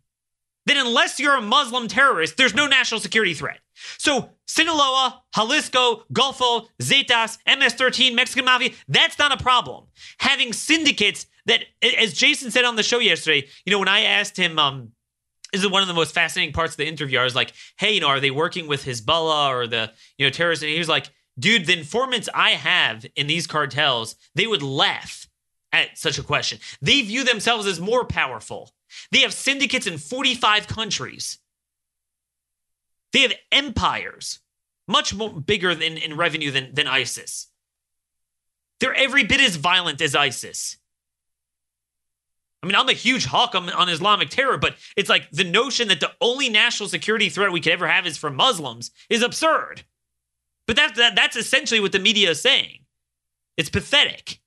[0.66, 3.58] that unless you're a Muslim terrorist, there's no national security threat.
[3.96, 9.84] So Sinaloa, Jalisco, Golfo, Zetas, MS-13, Mexican Mafia, that's not a problem.
[10.18, 14.36] Having syndicates that, as Jason said on the show yesterday, you know, when I asked
[14.36, 14.92] him, um,
[15.52, 17.18] this is one of the most fascinating parts of the interview.
[17.18, 20.30] I was like, hey, you know, are they working with Hezbollah or the, you know,
[20.30, 20.62] terrorists?
[20.62, 25.26] And he was like, dude, the informants I have in these cartels, they would laugh
[25.72, 26.58] at such a question.
[26.80, 28.72] They view themselves as more powerful.
[29.10, 31.38] They have syndicates in 45 countries.
[33.12, 34.40] They have empires,
[34.86, 37.48] much more bigger than, in revenue than, than ISIS.
[38.80, 40.76] They're every bit as violent as ISIS.
[42.62, 45.88] I mean, I'm a huge hawk on, on, Islamic terror, but it's like the notion
[45.88, 49.84] that the only national security threat we could ever have is from Muslims is absurd.
[50.66, 52.80] But that's that, that's essentially what the media is saying.
[53.56, 54.40] It's pathetic.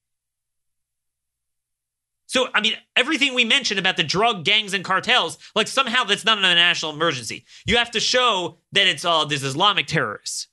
[2.32, 6.24] So, I mean, everything we mentioned about the drug gangs and cartels, like somehow that's
[6.24, 7.44] not a national emergency.
[7.66, 10.48] You have to show that it's all uh, this Islamic terrorists.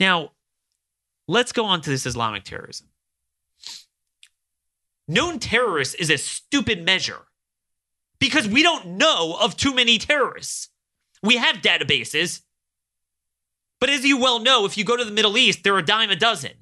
[0.00, 0.30] Now,
[1.28, 2.86] let's go on to this Islamic terrorism.
[5.06, 7.26] Known terrorists is a stupid measure
[8.20, 10.70] because we don't know of too many terrorists.
[11.22, 12.40] We have databases,
[13.80, 15.84] but as you well know, if you go to the Middle East, there are a
[15.84, 16.52] dime a dozen.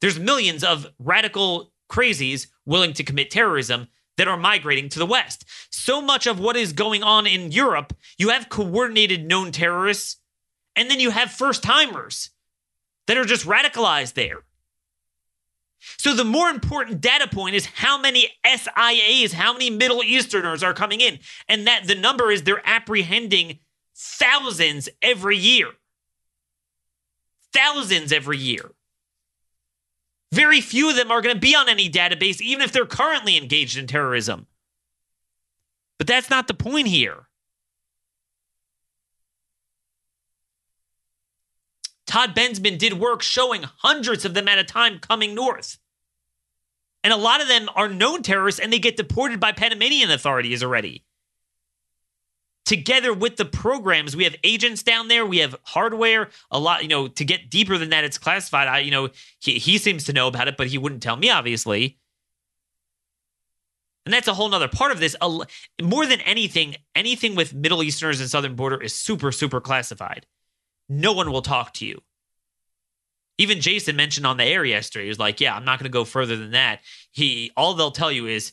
[0.00, 5.44] There's millions of radical crazies willing to commit terrorism that are migrating to the West.
[5.70, 10.16] So much of what is going on in Europe, you have coordinated known terrorists,
[10.74, 12.30] and then you have first timers
[13.06, 14.44] that are just radicalized there.
[15.98, 20.74] So the more important data point is how many SIAs, how many Middle Easterners are
[20.74, 21.18] coming in.
[21.48, 23.60] And that the number is they're apprehending
[23.94, 25.68] thousands every year.
[27.52, 28.72] Thousands every year.
[30.36, 33.38] Very few of them are going to be on any database, even if they're currently
[33.38, 34.46] engaged in terrorism.
[35.96, 37.28] But that's not the point here.
[42.06, 45.78] Todd Bensman did work showing hundreds of them at a time coming north.
[47.02, 50.62] And a lot of them are known terrorists and they get deported by Panamanian authorities
[50.62, 51.02] already
[52.66, 54.14] together with the programs.
[54.14, 55.24] We have agents down there.
[55.24, 58.68] We have hardware a lot you know to get deeper than that it's classified.
[58.68, 59.08] I you know
[59.40, 61.98] he, he seems to know about it but he wouldn't tell me obviously.
[64.04, 65.16] And that's a whole nother part of this.
[65.82, 70.26] More than anything anything with middle easterners and southern border is super super classified.
[70.88, 72.02] No one will talk to you.
[73.38, 75.96] Even jason mentioned on the air yesterday he was like yeah i'm not going to
[75.96, 76.80] go further than that.
[77.12, 78.52] He all they'll tell you is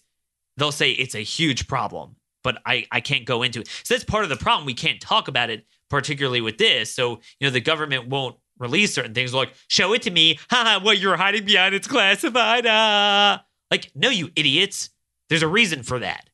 [0.58, 3.68] they'll say it's a huge problem but I, I can't go into it.
[3.84, 4.66] So that's part of the problem.
[4.66, 6.94] We can't talk about it, particularly with this.
[6.94, 10.40] So, you know, the government won't release certain things like, show it to me.
[10.52, 12.66] Ha what you're hiding behind it's classified.
[12.68, 13.44] Ah.
[13.72, 14.90] Like, no, you idiots.
[15.30, 16.30] There's a reason for that.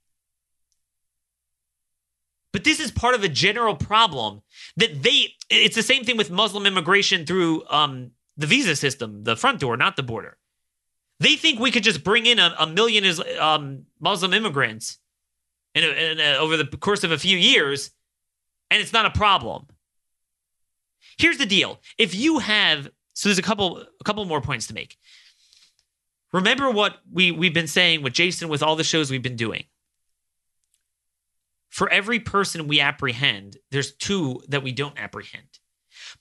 [2.52, 4.42] But this is part of a general problem
[4.76, 9.36] that they, it's the same thing with Muslim immigration through um, the visa system, the
[9.36, 10.38] front door, not the border.
[11.20, 14.98] They think we could just bring in a, a million is, um, Muslim immigrants
[15.76, 17.92] in, in over the course of a few years,
[18.70, 19.68] and it's not a problem.
[21.18, 24.74] Here's the deal: if you have, so there's a couple, a couple more points to
[24.74, 24.98] make.
[26.32, 29.66] Remember what we we've been saying with Jason with all the shows we've been doing.
[31.70, 35.60] For every person we apprehend, there's two that we don't apprehend.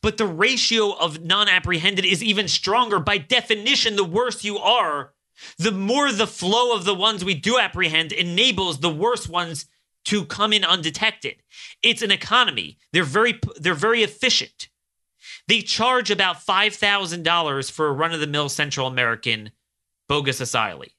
[0.02, 2.98] But the ratio of non apprehended is even stronger.
[3.00, 5.12] By definition, the worse you are,
[5.58, 9.66] the more the flow of the ones we do apprehend enables the worse ones
[10.04, 11.36] to come in undetected.
[11.82, 12.78] It's an economy.
[12.92, 14.68] They're very they're very efficient.
[15.46, 19.50] They charge about $5,000 for a run of the mill Central American
[20.06, 20.92] bogus asylee.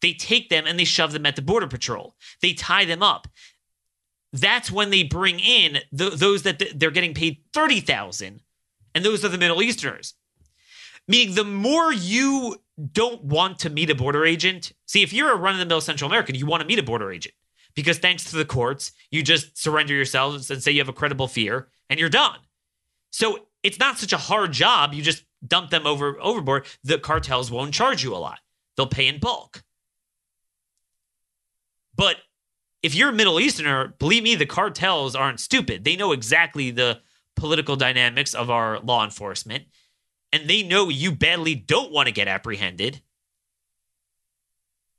[0.00, 2.16] They take them and they shove them at the border patrol.
[2.40, 3.28] They tie them up.
[4.32, 8.40] That's when they bring in the, those that they're getting paid 30,000
[8.94, 10.14] and those are the Middle Easterners.
[11.08, 12.56] Meaning the more you
[12.92, 14.72] don't want to meet a border agent.
[14.86, 16.82] See, if you're a run of the mill Central American, you want to meet a
[16.82, 17.34] border agent
[17.74, 21.28] because thanks to the courts, you just surrender yourselves and say you have a credible
[21.28, 22.38] fear and you're done.
[23.10, 24.94] So it's not such a hard job.
[24.94, 26.66] You just dump them over overboard.
[26.84, 28.38] The cartels won't charge you a lot.
[28.76, 29.62] They'll pay in bulk.
[31.94, 32.16] But
[32.82, 35.84] if you're a Middle Easterner, believe me, the cartels aren't stupid.
[35.84, 37.00] They know exactly the
[37.36, 39.64] political dynamics of our law enforcement
[40.32, 43.00] and they know you badly don't want to get apprehended,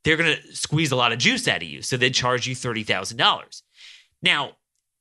[0.04, 1.82] they're going to squeeze a lot of juice out of you.
[1.82, 3.62] So they charge you $30,000.
[4.22, 4.54] Now,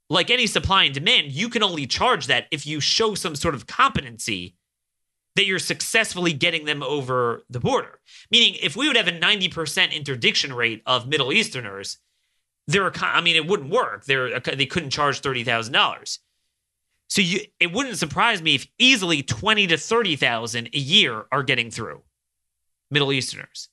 [0.08, 3.54] like any supply and demand, you can only charge that if you show some sort
[3.54, 4.56] of competency
[5.36, 8.00] that you're successfully getting them over the border.
[8.30, 11.98] Meaning, if we would have a 90% interdiction rate of Middle Easterners,
[12.66, 14.04] there I mean, it wouldn't work.
[14.04, 16.18] They're, they couldn't charge $30,000.
[17.10, 21.70] So you, it wouldn't surprise me if easily 20 to 30,000 a year are getting
[21.70, 22.02] through
[22.88, 23.68] Middle Easterners.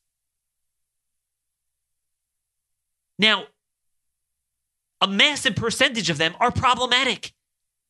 [3.19, 3.45] Now,
[5.01, 7.33] a massive percentage of them are problematic.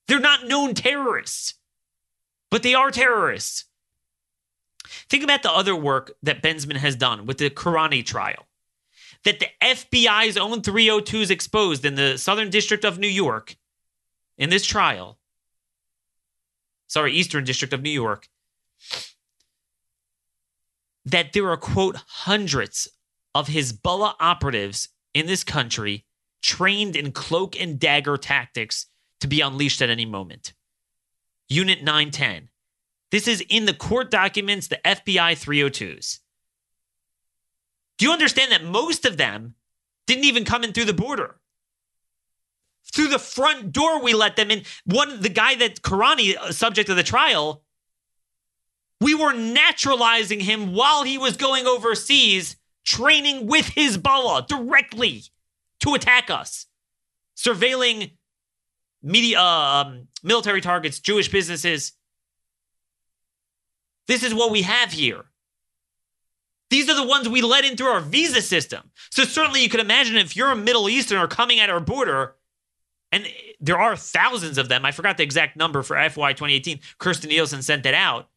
[0.10, 1.54] They're not known terrorists,
[2.52, 3.66] but they are terrorists.
[5.10, 8.48] Think about the other work that Bensman has done with the Kourani trial.
[9.24, 13.56] That the FBI's own 302s exposed in the Southern District of New York
[14.38, 15.18] in this trial
[16.88, 18.28] sorry, Eastern District of New York,
[21.06, 22.88] that there are, quote, hundreds
[23.34, 26.06] of Hezbollah operatives in this country
[26.42, 28.88] trained in cloak and dagger tactics
[29.20, 30.54] to be unleashed at any moment.
[31.50, 32.50] Unit 910.
[33.10, 36.20] This is in the court documents, the FBI 302s.
[37.98, 39.56] Do you understand that most of them
[40.06, 41.40] didn't even come in through the border?
[42.94, 44.64] Through the front door, we let them in.
[44.86, 47.64] One, the guy that Kourani, uh, subject of the trial,
[49.00, 55.24] we were naturalizing him while he was going overseas, training with Hezbollah directly
[55.82, 56.66] to attack us,
[57.36, 58.14] surveilling
[59.04, 61.94] media, um, military targets, Jewish businesses.
[64.08, 65.26] This is what we have here.
[66.70, 68.90] These are the ones we let in through our visa system.
[69.12, 72.37] So certainly you could imagine if you're a Middle Easterner coming at our border,
[73.12, 73.26] and
[73.60, 74.86] there are thousands of them.
[74.86, 76.80] I forgot the exact number for FY 2018.
[77.00, 78.30] Kirstjen Nielsen sent that out.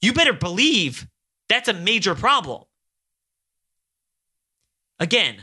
[0.00, 1.06] You better believe
[1.48, 2.64] that's a major problem.
[4.98, 5.36] Again,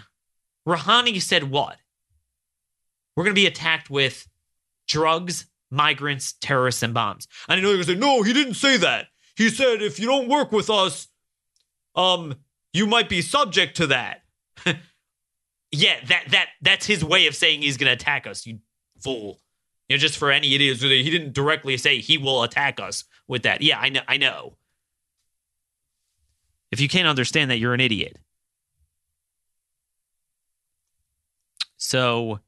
[0.67, 1.77] Rouhani said what?
[3.15, 4.27] We're going to be attacked with
[4.87, 7.27] drugs, migrants, terrorists, and bombs.
[7.47, 9.07] And I know you're going to say, no, he didn't say that.
[9.35, 11.07] He said, if you don't work with us,
[11.95, 12.35] um,
[12.73, 14.20] you might be subject to that.
[15.71, 18.59] Yeah, that that that's his way of saying he's gonna attack us, you
[19.03, 19.39] fool.
[19.87, 23.43] You know, just for any idiots, he didn't directly say he will attack us with
[23.43, 23.61] that.
[23.61, 24.57] Yeah, I know I know.
[26.71, 28.17] If you can't understand that, you're an idiot.
[31.77, 32.39] So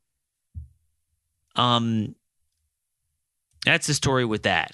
[1.55, 2.15] um
[3.65, 4.73] that's the story with that.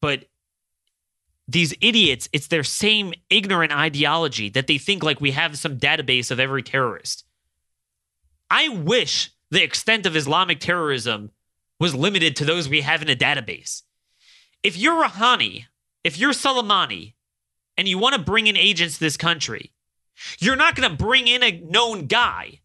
[0.00, 0.29] But
[1.52, 6.30] these idiots, it's their same ignorant ideology that they think like we have some database
[6.30, 7.24] of every terrorist.
[8.50, 11.30] I wish the extent of Islamic terrorism
[11.80, 13.82] was limited to those we have in a database.
[14.62, 15.66] If you're Rouhani,
[16.04, 17.14] if you're Soleimani,
[17.76, 19.72] and you want to bring in agents to this country,
[20.38, 22.60] you're not going to bring in a known guy.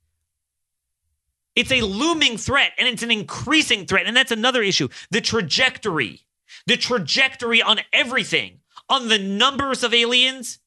[1.55, 4.07] It's a looming threat and it's an increasing threat.
[4.07, 4.89] And that's another issue.
[5.11, 6.25] The trajectory,
[6.67, 8.59] the trajectory on everything
[8.89, 10.59] on the numbers of aliens,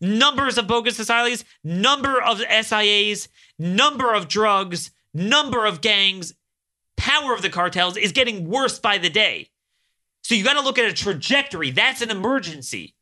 [0.00, 6.34] numbers of bogus asylums, number of SIAs, number of drugs, number of gangs,
[6.96, 9.48] power of the cartels is getting worse by the day.
[10.22, 11.70] So you got to look at a trajectory.
[11.70, 12.94] That's an emergency.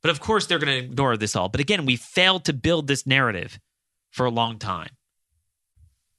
[0.00, 1.48] But of course, they're going to ignore this all.
[1.48, 3.60] But again, we failed to build this narrative
[4.10, 4.90] for a long time.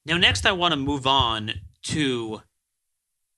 [0.06, 1.52] Now, next, I want to move on
[1.84, 2.42] to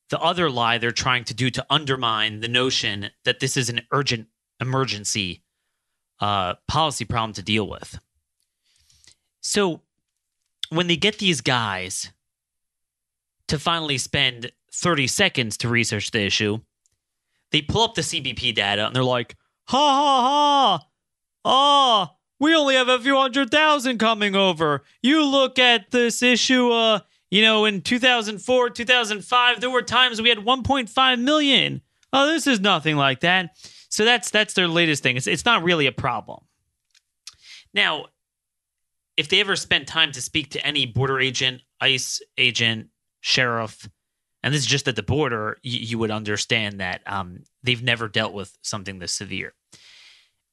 [0.09, 3.81] the other lie they're trying to do to undermine the notion that this is an
[3.91, 4.27] urgent
[4.59, 5.43] emergency
[6.19, 7.99] uh, policy problem to deal with.
[9.41, 9.81] So
[10.69, 12.11] when they get these guys
[13.47, 16.59] to finally spend 30 seconds to research the issue,
[17.51, 19.35] they pull up the CBP data and they're like,
[19.67, 20.87] ha ha ha,
[21.45, 24.83] ah, oh, we only have a few hundred thousand coming over.
[25.01, 26.99] You look at this issue, uh,
[27.35, 31.81] you know, in 2004, 2005, there were times we had 1.5 million.
[32.13, 33.57] Oh, this is nothing like that.
[33.89, 35.17] So that's that's their latest thing.
[35.17, 36.45] It's it's not really a problem.
[37.73, 38.05] Now,
[39.17, 42.87] if they ever spent time to speak to any border agent, ICE agent,
[43.19, 43.89] sheriff,
[44.41, 48.07] and this is just at the border, you, you would understand that um, they've never
[48.07, 49.53] dealt with something this severe.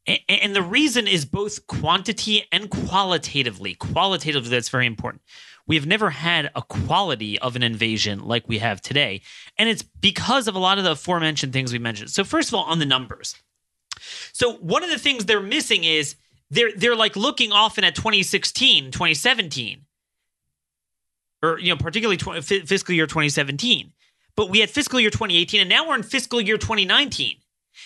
[0.05, 3.75] And, and the reason is both quantity and qualitatively.
[3.77, 5.23] Qualitatively, that's very important
[5.73, 9.23] we have never had a quality of an invasion like we have today.
[9.57, 12.11] And it's because of a lot of the aforementioned things we mentioned.
[12.11, 13.37] So, first of all, on the numbers.
[14.35, 16.17] So, one of the things they're missing is
[16.51, 19.87] they're they're like looking often at 2016, 2017,
[21.43, 23.95] or you know, particularly tw- fiscal year 2017.
[24.37, 27.39] But we had fiscal year 2018, and now we're in fiscal year 2019.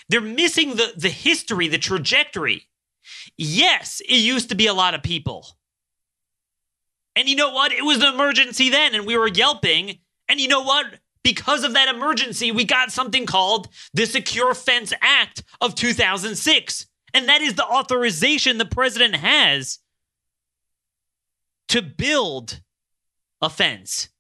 [0.09, 2.65] They're missing the the history, the trajectory.
[3.39, 5.47] Yes, it used to be a lot of people.
[7.17, 7.73] And you know what?
[7.73, 9.99] It was an emergency then, and we were yelping.
[10.29, 11.01] And you know what?
[11.25, 16.87] Because of that emergency, we got something called the Secure Fence Act of 2006.
[17.15, 19.79] And that is the authorization the president has
[21.69, 22.61] to build
[23.41, 24.11] a fence.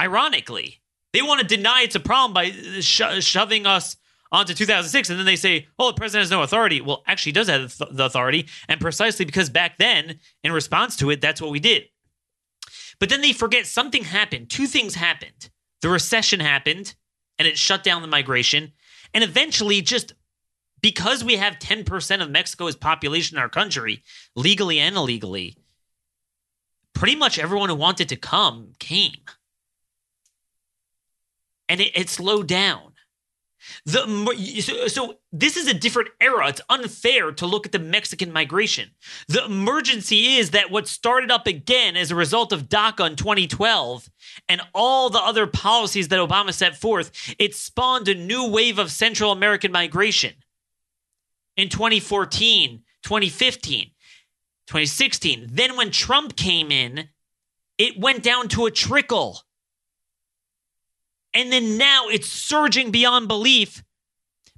[0.00, 0.82] Ironically,
[1.12, 2.50] they want to deny it's a problem by
[2.80, 3.96] sho- shoving us
[4.32, 7.32] on to 2006, and then they say, "Oh, the president has no authority." Well, actually,
[7.32, 11.50] does have the authority, and precisely because back then, in response to it, that's what
[11.50, 11.84] we did.
[12.98, 14.50] But then they forget something happened.
[14.50, 15.50] Two things happened:
[15.82, 16.94] the recession happened,
[17.38, 18.72] and it shut down the migration,
[19.12, 20.14] and eventually, just
[20.80, 24.02] because we have 10% of Mexico's population in our country,
[24.34, 25.56] legally and illegally,
[26.92, 29.22] pretty much everyone who wanted to come came.
[31.68, 32.91] And it, it slowed down.
[33.84, 36.48] The so, so this is a different era.
[36.48, 38.90] It's unfair to look at the Mexican migration.
[39.28, 44.10] The emergency is that what started up again as a result of DACA in 2012
[44.48, 48.90] and all the other policies that Obama set forth, it spawned a new wave of
[48.90, 50.34] Central American migration
[51.56, 53.90] in 2014, 2015,
[54.66, 55.48] 2016.
[55.50, 57.08] Then when Trump came in,
[57.78, 59.40] it went down to a trickle.
[61.34, 63.82] And then now it's surging beyond belief,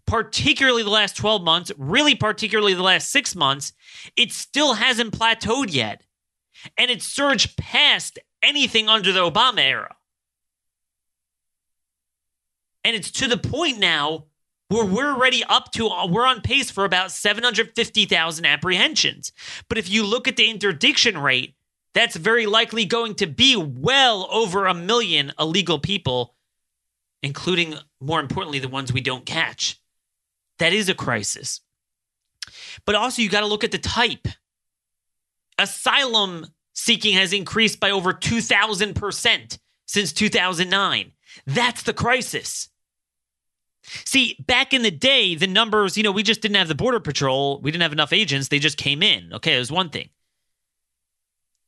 [0.06, 3.72] particularly the last 12 months, really, particularly the last six months.
[4.16, 6.02] It still hasn't plateaued yet.
[6.76, 9.96] And it's surged past anything under the Obama era.
[12.84, 14.26] And it's to the point now
[14.68, 19.32] where we're already up to, uh, we're on pace for about 750,000 apprehensions.
[19.68, 21.54] But if you look at the interdiction rate,
[21.94, 26.33] that's very likely going to be well over a million illegal people
[27.24, 29.80] including, more importantly, the ones we don't catch.
[30.58, 31.60] That is a crisis.
[32.84, 34.28] But also, you got to look at the type.
[35.58, 41.12] Asylum seeking has increased by over 2,000% since 2009.
[41.46, 42.68] That's the crisis.
[44.04, 47.00] See, back in the day, the numbers, you know, we just didn't have the Border
[47.00, 47.58] Patrol.
[47.62, 48.48] We didn't have enough agents.
[48.48, 49.32] They just came in.
[49.32, 50.10] Okay, it was one thing.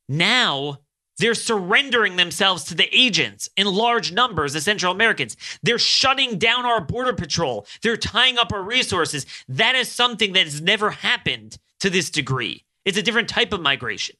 [0.07, 0.81] Now,
[1.17, 5.35] they're surrendering themselves to the agents in large numbers, the Central Americans.
[5.63, 7.65] They're shutting down our border patrol.
[7.81, 9.25] They're tying up our resources.
[9.47, 12.65] That is something that has never happened to this degree.
[12.85, 14.15] It's a different type of migration.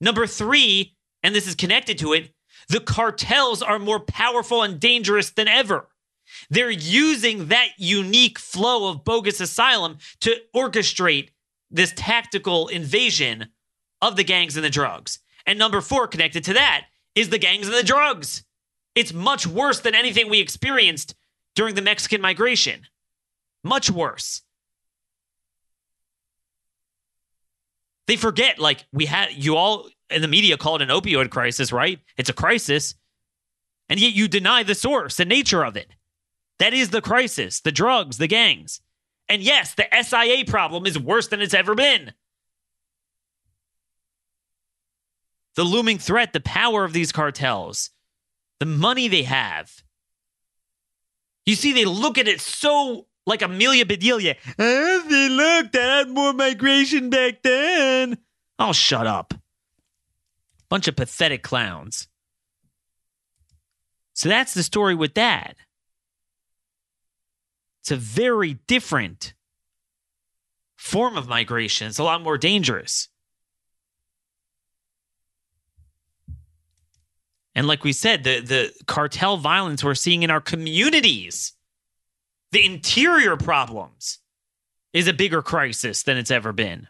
[0.00, 2.34] Number three, and this is connected to it,
[2.68, 5.88] the cartels are more powerful and dangerous than ever.
[6.50, 11.30] They're using that unique flow of bogus asylum to orchestrate
[11.70, 13.48] this tactical invasion
[14.00, 15.18] of the gangs and the drugs.
[15.46, 18.44] And number four, connected to that, is the gangs and the drugs.
[18.94, 21.14] It's much worse than anything we experienced
[21.54, 22.82] during the Mexican migration.
[23.62, 24.42] Much worse.
[28.06, 31.72] They forget, like, we had, you all in the media call it an opioid crisis,
[31.72, 31.98] right?
[32.16, 32.94] It's a crisis.
[33.88, 35.88] And yet you deny the source, the nature of it.
[36.58, 38.80] That is the crisis, the drugs, the gangs.
[39.28, 42.12] And yes, the SIA problem is worse than it's ever been.
[45.56, 47.90] The looming threat, the power of these cartels,
[48.60, 49.82] the money they have.
[51.46, 54.36] You see, they look at it so like Amelia Bedelia.
[54.58, 58.18] Oh, they look, they had more migration back then.
[58.58, 59.34] Oh, shut up.
[60.68, 62.08] Bunch of pathetic clowns.
[64.14, 65.56] So that's the story with that.
[67.80, 69.34] It's a very different
[70.76, 71.88] form of migration.
[71.88, 73.08] It's a lot more dangerous.
[77.54, 81.52] And like we said, the, the cartel violence we're seeing in our communities,
[82.50, 84.18] the interior problems,
[84.92, 86.88] is a bigger crisis than it's ever been.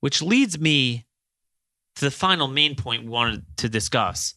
[0.00, 1.06] Which leads me
[1.96, 4.34] to the final main point we wanted to discuss,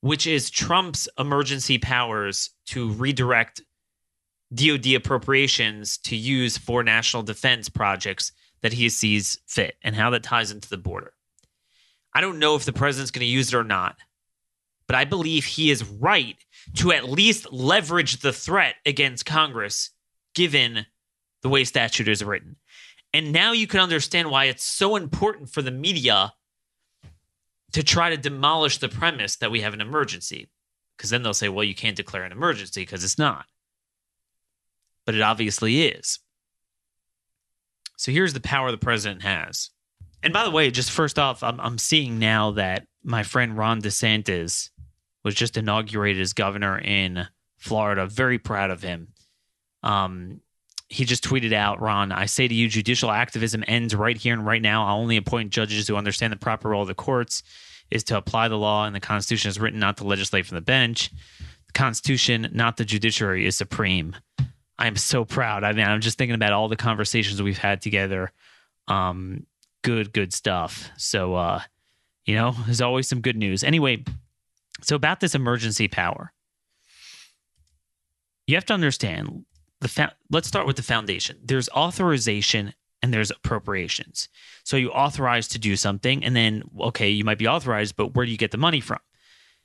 [0.00, 3.62] which is Trump's emergency powers to redirect
[4.54, 8.32] DoD appropriations to use for national defense projects
[8.62, 11.12] that he sees fit and how that ties into the border.
[12.14, 13.96] I don't know if the president's going to use it or not,
[14.86, 16.36] but I believe he is right
[16.76, 19.90] to at least leverage the threat against Congress
[20.34, 20.86] given
[21.42, 22.56] the way statute is written.
[23.12, 26.32] And now you can understand why it's so important for the media
[27.72, 30.48] to try to demolish the premise that we have an emergency.
[30.96, 33.46] Because then they'll say, well, you can't declare an emergency because it's not.
[35.04, 36.18] But it obviously is.
[37.96, 39.70] So here's the power the president has.
[40.22, 43.80] And by the way, just first off, I'm, I'm seeing now that my friend Ron
[43.80, 44.70] DeSantis
[45.24, 47.26] was just inaugurated as governor in
[47.56, 48.06] Florida.
[48.06, 49.08] Very proud of him.
[49.82, 50.40] Um,
[50.88, 54.46] he just tweeted out, Ron, I say to you, judicial activism ends right here and
[54.46, 54.86] right now.
[54.86, 57.42] I'll only appoint judges who understand the proper role of the courts
[57.90, 60.62] is to apply the law, and the Constitution is written not to legislate from the
[60.62, 61.10] bench.
[61.66, 64.16] The Constitution, not the judiciary, is supreme.
[64.78, 65.64] I am so proud.
[65.64, 68.32] I mean, I'm just thinking about all the conversations we've had together.
[68.88, 69.46] Um,
[69.82, 70.90] good, good stuff.
[70.96, 71.62] So, uh,
[72.26, 73.64] you know, there's always some good news.
[73.64, 74.04] Anyway,
[74.82, 76.32] so about this emergency power,
[78.46, 79.44] you have to understand
[79.80, 79.88] the.
[79.88, 81.38] Fa- let's start with the foundation.
[81.42, 84.28] There's authorization and there's appropriations.
[84.64, 88.26] So you authorize to do something, and then okay, you might be authorized, but where
[88.26, 88.98] do you get the money from?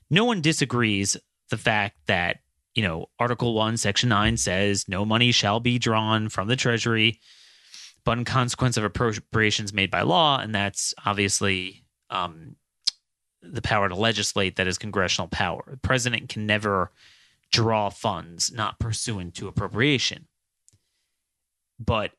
[0.09, 1.17] No one disagrees
[1.49, 2.37] the fact that
[2.75, 7.19] you know, Article 1, Section 9 says no money shall be drawn from the Treasury,
[8.05, 10.39] but in consequence of appropriations made by law.
[10.39, 12.55] And that's obviously um,
[13.41, 15.63] the power to legislate that is congressional power.
[15.69, 16.91] The president can never
[17.51, 20.27] draw funds not pursuant to appropriation.
[21.79, 22.11] But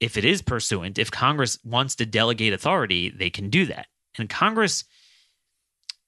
[0.00, 3.86] if it is pursuant, if Congress wants to delegate authority, they can do that.
[4.16, 4.84] And Congress,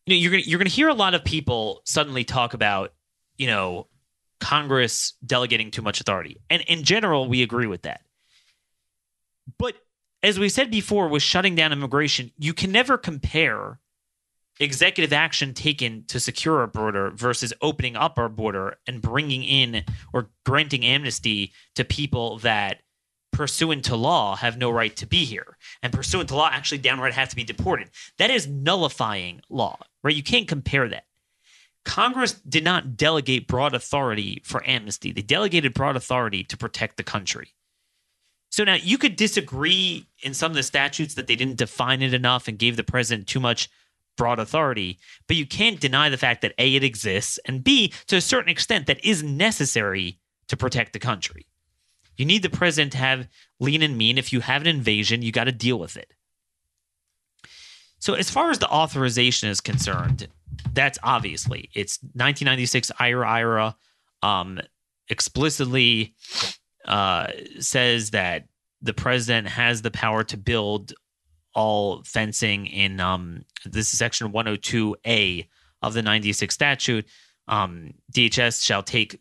[0.07, 2.93] you know, you're gonna you're gonna hear a lot of people suddenly talk about,
[3.41, 3.87] you know,
[4.39, 6.37] Congress delegating too much authority.
[6.51, 8.03] And in general, we agree with that.
[9.59, 9.77] But
[10.23, 13.81] as we said before, with shutting down immigration, you can never compare
[14.59, 19.85] executive action taken to secure our border versus opening up our border and bringing in
[20.13, 22.83] or granting amnesty to people that
[23.33, 27.15] pursuant to law have no right to be here and pursuant to law actually downright
[27.15, 27.89] have to be deported
[28.19, 31.05] that is nullifying law right you can't compare that
[31.85, 37.03] congress did not delegate broad authority for amnesty they delegated broad authority to protect the
[37.03, 37.55] country
[38.51, 42.13] so now you could disagree in some of the statutes that they didn't define it
[42.13, 43.71] enough and gave the president too much
[44.17, 48.17] broad authority, but you can't deny the fact that A, it exists, and B, to
[48.17, 50.19] a certain extent, that is necessary
[50.49, 51.47] to protect the country.
[52.17, 53.29] You need the president to have
[53.61, 54.19] lean and mean.
[54.19, 56.13] If you have an invasion, you got to deal with it.
[57.99, 60.29] So, as far as the authorization is concerned,
[60.73, 63.77] that's obviously it's 1996 IRA IRA
[64.23, 64.61] um,
[65.09, 66.15] explicitly
[66.87, 68.45] uh, says that
[68.83, 70.95] the president has the power to build
[71.55, 75.49] all fencing in um, this is section 102A
[75.83, 77.07] of the 96 statute.
[77.49, 79.21] Um, DHS shall take,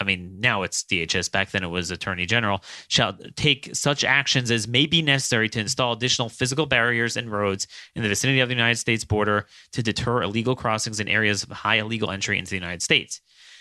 [0.00, 4.50] I mean, now it's DHS, back then it was Attorney General, shall take such actions
[4.50, 8.48] as may be necessary to install additional physical barriers and roads in the vicinity of
[8.48, 12.50] the United States border to deter illegal crossings in areas of high illegal entry into
[12.50, 13.20] the United States.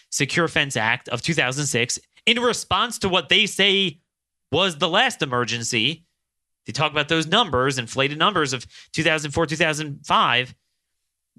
[0.09, 3.99] Secure Fence Act of 2006, in response to what they say
[4.51, 6.05] was the last emergency,
[6.65, 10.55] they talk about those numbers, inflated numbers of 2004, 2005.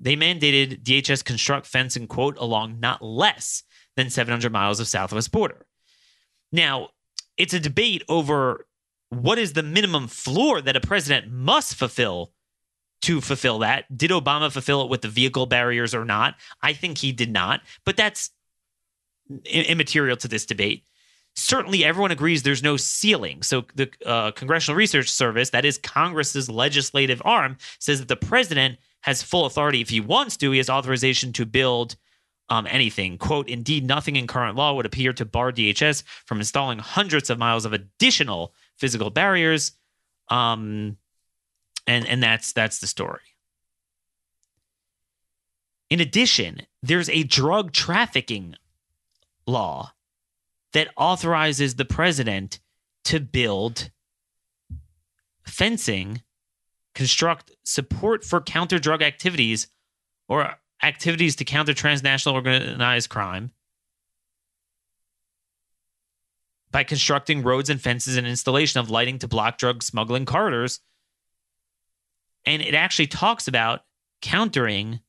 [0.00, 3.62] They mandated DHS construct fencing, quote, along not less
[3.98, 5.66] than 700 miles of southwest border.
[6.52, 6.90] Now,
[7.36, 8.66] it's a debate over
[9.10, 12.32] what is the minimum floor that a president must fulfill
[13.02, 13.84] to fulfill that.
[13.96, 16.36] Did Obama fulfill it with the vehicle barriers or not?
[16.62, 18.30] I think he did not, but that's
[19.44, 20.84] immaterial to this debate
[21.38, 23.42] certainly everyone agrees there's no ceiling.
[23.42, 28.78] So the uh, Congressional Research Service, that is Congress's legislative arm, says that the president
[29.02, 30.50] has full authority if he wants to.
[30.50, 31.94] He has authorization to build
[32.50, 33.18] um, anything.
[33.18, 37.38] Quote, indeed, nothing in current law would appear to bar DHS from installing hundreds of
[37.38, 39.72] miles of additional physical barriers.
[40.28, 40.96] Um,
[41.86, 43.20] and and that's that's the story.
[45.90, 48.56] In addition, there's a drug trafficking
[49.46, 49.92] law
[50.74, 52.60] that authorizes the president
[53.04, 53.90] to build
[55.46, 56.22] fencing,
[56.94, 59.68] construct support for counter drug activities
[60.28, 63.52] or activities to counter transnational organized crime
[66.70, 70.80] by constructing roads and fences and installation of lighting to block drug smuggling corridors.
[72.44, 73.80] And it actually talks about
[74.20, 75.00] countering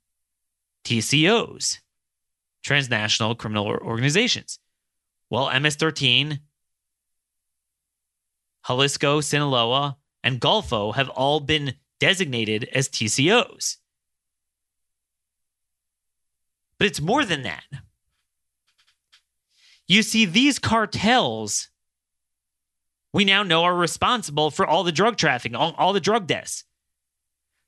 [0.85, 1.79] TCOs,
[2.63, 4.59] transnational criminal organizations.
[5.29, 6.39] Well, MS 13,
[8.65, 13.77] Jalisco, Sinaloa, and Golfo have all been designated as TCOs.
[16.79, 17.63] But it's more than that.
[19.87, 21.69] You see, these cartels,
[23.13, 26.63] we now know are responsible for all the drug trafficking, all, all the drug deaths.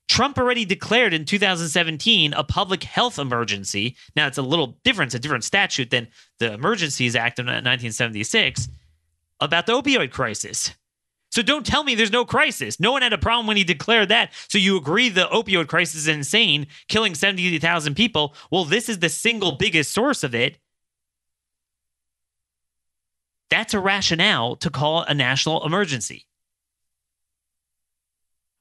[0.08, 3.96] Trump already declared in 2017 a public health emergency.
[4.14, 6.08] Now it's a little different, it's a different statute than
[6.38, 8.68] the Emergencies Act of 1976
[9.40, 10.74] about the opioid crisis.
[11.32, 12.78] So don't tell me there's no crisis.
[12.78, 14.32] No one had a problem when he declared that.
[14.48, 18.34] So you agree the opioid crisis is insane, killing 70,000 people.
[18.50, 20.58] Well, this is the single biggest source of it.
[23.48, 26.26] That's a rationale to call a national emergency.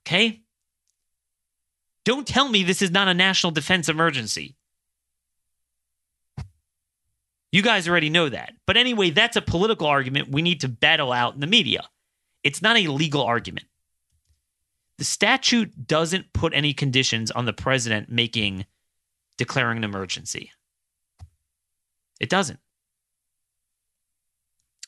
[0.07, 0.41] Okay?
[2.05, 4.55] Don't tell me this is not a national defense emergency.
[7.51, 8.53] You guys already know that.
[8.65, 11.84] But anyway, that's a political argument we need to battle out in the media.
[12.43, 13.67] It's not a legal argument.
[14.97, 18.65] The statute doesn't put any conditions on the president making
[19.37, 20.51] declaring an emergency.
[22.19, 22.59] It doesn't.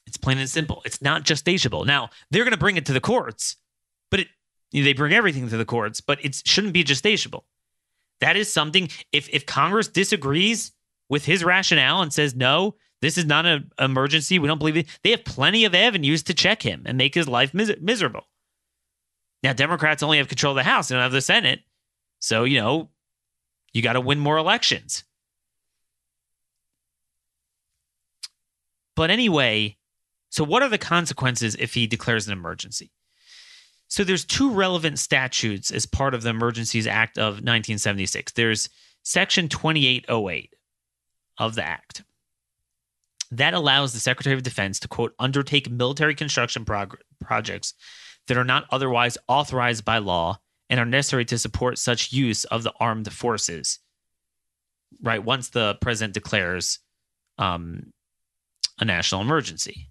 [0.06, 0.84] It's plain and simple.
[0.86, 1.86] It's not justiciable.
[1.86, 3.56] Now, they're going to bring it to the courts,
[4.12, 4.28] but it
[4.72, 7.43] they bring everything to the courts, but it shouldn't be justiciable.
[8.22, 10.72] That is something, if, if Congress disagrees
[11.10, 14.88] with his rationale and says, no, this is not an emergency, we don't believe it,
[15.04, 18.28] they have plenty of avenues to check him and make his life mis- miserable.
[19.43, 21.60] Now, Democrats only have control of the House, they don't have the Senate.
[22.20, 22.89] So, you know,
[23.74, 25.04] You got to win more elections.
[28.95, 29.78] But anyway,
[30.30, 32.91] so what are the consequences if he declares an emergency?
[33.88, 38.32] So there's two relevant statutes as part of the Emergencies Act of 1976.
[38.32, 38.70] There's
[39.04, 40.56] Section 2808
[41.38, 42.04] of the Act.
[43.38, 47.74] That allows the Secretary of Defense to, quote, undertake military construction prog- projects
[48.28, 50.38] that are not otherwise authorized by law
[50.70, 53.80] and are necessary to support such use of the armed forces.
[55.02, 56.80] Right, once the president declares
[57.40, 57.92] um,
[58.80, 59.90] a national emergency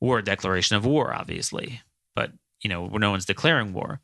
[0.00, 1.80] or a declaration of war, obviously,
[2.14, 2.30] but
[2.60, 4.00] you know, no one's declaring war.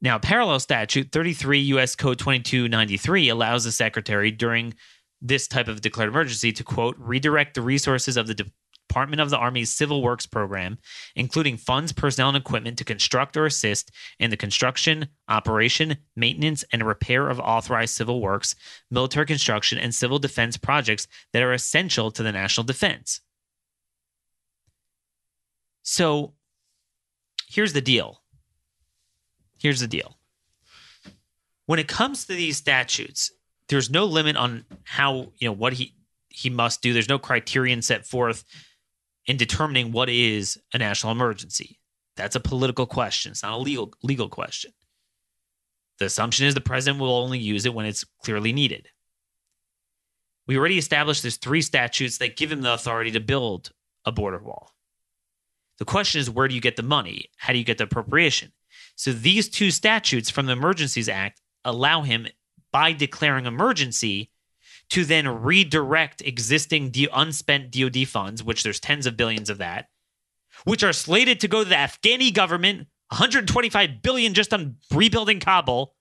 [0.00, 1.96] Now, parallel statute 33 U.S.
[1.96, 4.74] Code 2293 allows the secretary during
[5.22, 8.50] this type of declared emergency to quote redirect the resources of the
[8.90, 10.76] Department of the Army's Civil Works program,
[11.14, 16.84] including funds, personnel, and equipment to construct or assist in the construction, operation, maintenance, and
[16.84, 18.56] repair of authorized civil works,
[18.90, 23.20] military construction, and civil defense projects that are essential to the national defense.
[25.82, 26.34] So
[27.48, 28.22] here's the deal.
[29.58, 30.18] Here's the deal.
[31.66, 33.30] When it comes to these statutes,
[33.70, 35.94] there's no limit on how, you know, what he
[36.28, 36.92] he must do.
[36.92, 38.44] There's no criterion set forth
[39.26, 41.78] in determining what is a national emergency.
[42.16, 43.32] That's a political question.
[43.32, 44.72] It's not a legal legal question.
[45.98, 48.88] The assumption is the president will only use it when it's clearly needed.
[50.46, 53.70] We already established there's three statutes that give him the authority to build
[54.04, 54.72] a border wall.
[55.78, 57.30] The question is, where do you get the money?
[57.36, 58.52] How do you get the appropriation?
[58.96, 62.26] So these two statutes from the Emergencies Act allow him,
[62.72, 64.30] by declaring emergency,
[64.90, 69.88] to then redirect existing unspent DoD funds, which there's tens of billions of that,
[70.64, 75.94] which are slated to go to the Afghani government, 125 billion just on rebuilding Kabul.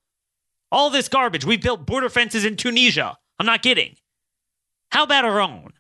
[0.72, 1.46] All this garbage.
[1.46, 3.18] We built border fences in Tunisia.
[3.40, 3.96] I'm not kidding.
[4.92, 5.74] How about our own?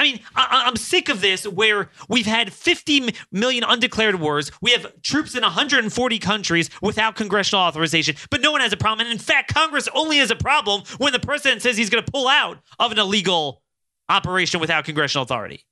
[0.00, 4.50] I mean, I, am sick of this where we've had 50 million undeclared wars.
[4.62, 9.06] We have troops in 140 countries without congressional authorization, but no one has a problem.
[9.06, 12.10] And in fact, Congress only has a problem when the president says he's going to
[12.10, 13.60] pull out of an illegal
[14.08, 15.66] operation without congressional authority.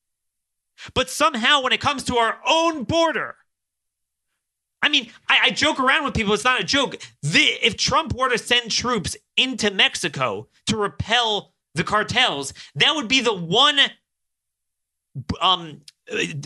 [0.93, 3.35] But somehow, when it comes to our own border,
[4.83, 6.35] I mean, I, I, joke around with people.
[6.35, 6.97] It's not a joke.
[7.22, 13.09] The, if Trump were to send troops into Mexico to repel the cartels, that would
[13.09, 13.81] be the one
[15.41, 15.81] um,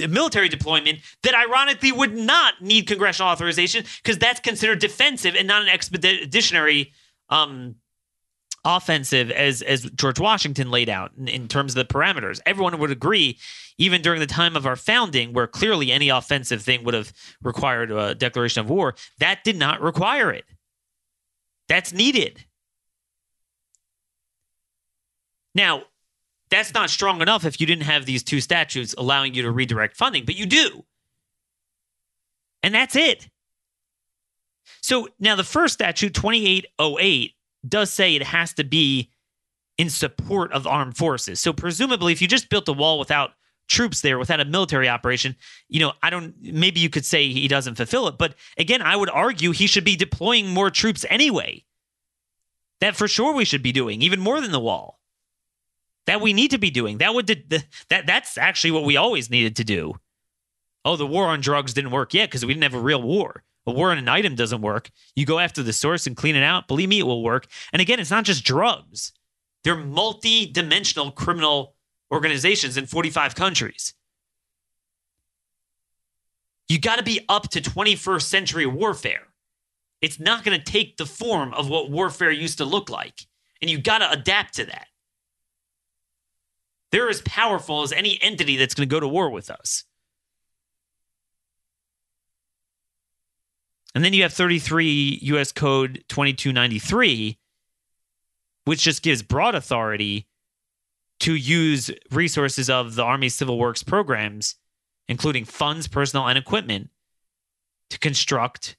[0.08, 5.62] military deployment that ironically would not need congressional authorization because that's considered defensive and not
[5.62, 6.92] an expeditionary
[7.28, 7.76] um,
[8.64, 12.40] offensive as as George Washington laid out in, in, terms of the parameters.
[12.46, 13.38] Everyone would agree,
[13.78, 17.12] even during the time of our founding, where clearly any offensive thing would have
[17.42, 20.44] required a declaration of war, that did not require it.
[21.68, 22.44] That's needed.
[25.54, 25.84] Now,
[26.52, 29.96] that's not strong enough if you didn't have these two statutes allowing you to redirect
[29.96, 30.84] funding, but you do.
[32.62, 33.28] And that's it.
[34.82, 37.32] So now the first statute, 2808,
[37.66, 39.10] does say it has to be
[39.78, 41.40] in support of armed forces.
[41.40, 43.30] So presumably, if you just built a wall without
[43.66, 45.34] troops there, without a military operation,
[45.70, 48.18] you know, I don't, maybe you could say he doesn't fulfill it.
[48.18, 51.64] But again, I would argue he should be deploying more troops anyway.
[52.80, 54.98] That for sure we should be doing, even more than the wall
[56.06, 56.98] that we need to be doing.
[56.98, 57.26] That would
[57.88, 59.94] that that's actually what we always needed to do.
[60.84, 63.44] Oh, the war on drugs didn't work yet because we didn't have a real war.
[63.66, 64.90] A war on an item doesn't work.
[65.14, 66.66] You go after the source and clean it out.
[66.66, 67.46] Believe me, it will work.
[67.72, 69.12] And again, it's not just drugs.
[69.62, 71.76] They're multi-dimensional criminal
[72.12, 73.94] organizations in 45 countries.
[76.68, 79.28] You got to be up to 21st century warfare.
[80.00, 83.20] It's not going to take the form of what warfare used to look like.
[83.60, 84.88] And you got to adapt to that.
[86.92, 89.84] They're as powerful as any entity that's going to go to war with us.
[93.94, 97.38] And then you have 33 US Code 2293,
[98.64, 100.26] which just gives broad authority
[101.20, 104.56] to use resources of the Army Civil Works programs,
[105.08, 106.90] including funds, personnel, and equipment,
[107.90, 108.76] to construct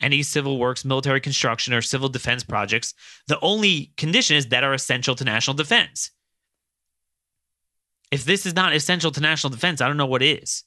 [0.00, 2.94] any civil works, military construction, or civil defense projects.
[3.28, 6.10] The only condition is that are essential to national defense.
[8.12, 10.64] If this is not essential to national defense, I don't know what is.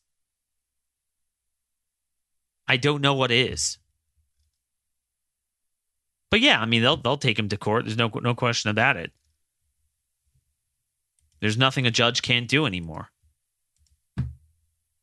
[2.67, 3.77] I don't know what is.
[6.31, 7.85] But yeah, I mean they'll they'll take him to court.
[7.85, 9.11] There's no no question about it.
[11.39, 13.09] There's nothing a judge can't do anymore.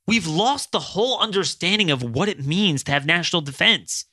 [0.08, 4.06] We've lost the whole understanding of what it means to have national defense.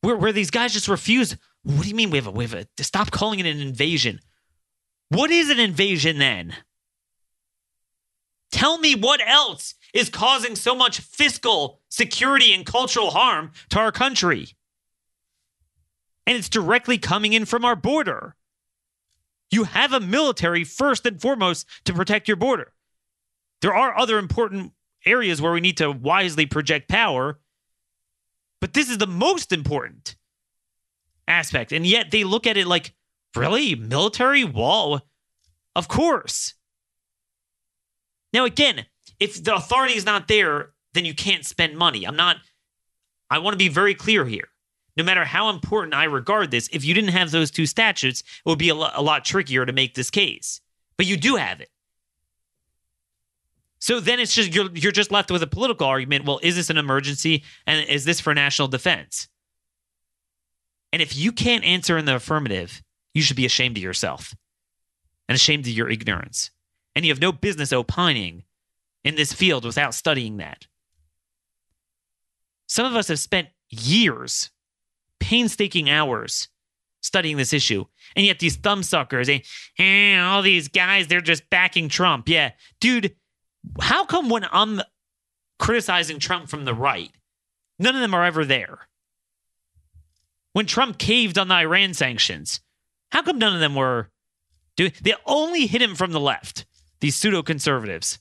[0.00, 1.36] Where, where these guys just refuse.
[1.62, 4.18] What do you mean we have a, we have a, stop calling it an invasion?
[5.12, 6.54] What is an invasion then?
[8.50, 13.92] Tell me what else is causing so much fiscal, security, and cultural harm to our
[13.92, 14.48] country.
[16.26, 18.36] And it's directly coming in from our border.
[19.50, 22.72] You have a military first and foremost to protect your border.
[23.60, 24.72] There are other important
[25.04, 27.38] areas where we need to wisely project power,
[28.60, 30.16] but this is the most important
[31.28, 31.70] aspect.
[31.70, 32.94] And yet they look at it like,
[33.36, 33.74] really?
[33.74, 35.00] Military wall?
[35.74, 36.54] Of course.
[38.32, 38.86] Now, again,
[39.20, 42.06] if the authority is not there, then you can't spend money.
[42.06, 42.36] I'm not,
[43.30, 44.48] I want to be very clear here
[44.96, 48.48] no matter how important I regard this, if you didn't have those two statutes, it
[48.48, 50.60] would be a lot, a lot trickier to make this case.
[50.96, 51.70] But you do have it.
[53.78, 56.24] So then it's just you're you're just left with a political argument.
[56.24, 59.28] Well, is this an emergency and is this for national defense?
[60.92, 62.82] And if you can't answer in the affirmative,
[63.14, 64.34] you should be ashamed of yourself
[65.28, 66.50] and ashamed of your ignorance.
[66.94, 68.44] And you have no business opining
[69.04, 70.66] in this field without studying that.
[72.66, 74.50] Some of us have spent years
[75.20, 76.48] painstaking hours
[77.02, 77.84] studying this issue.
[78.16, 79.42] And yet these thumbsuckers, and
[79.78, 82.28] eh, all these guys, they're just backing Trump.
[82.28, 82.52] Yeah.
[82.80, 83.14] Dude,
[83.80, 84.80] how come when I'm
[85.58, 87.10] criticizing Trump from the right,
[87.78, 88.88] none of them are ever there?
[90.52, 92.60] When Trump caved on the Iran sanctions,
[93.12, 94.10] how come none of them were
[94.76, 96.66] doing they only hit him from the left,
[97.00, 98.18] these pseudo conservatives.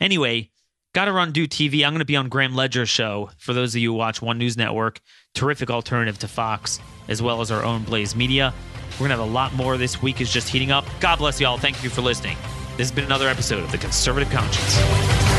[0.00, 0.50] Anyway,
[0.92, 1.86] Got to run Do TV.
[1.86, 3.30] I'm to be on Graham Ledger's show.
[3.38, 5.00] For those of you who watch One News Network,
[5.34, 8.52] terrific alternative to Fox, as well as our own Blaze Media.
[8.94, 10.84] We're to have a lot more this week is just heating up.
[10.98, 11.58] God bless you all.
[11.58, 12.36] Thank you for listening.
[12.76, 15.29] This has been another episode of The Conservative Conscience.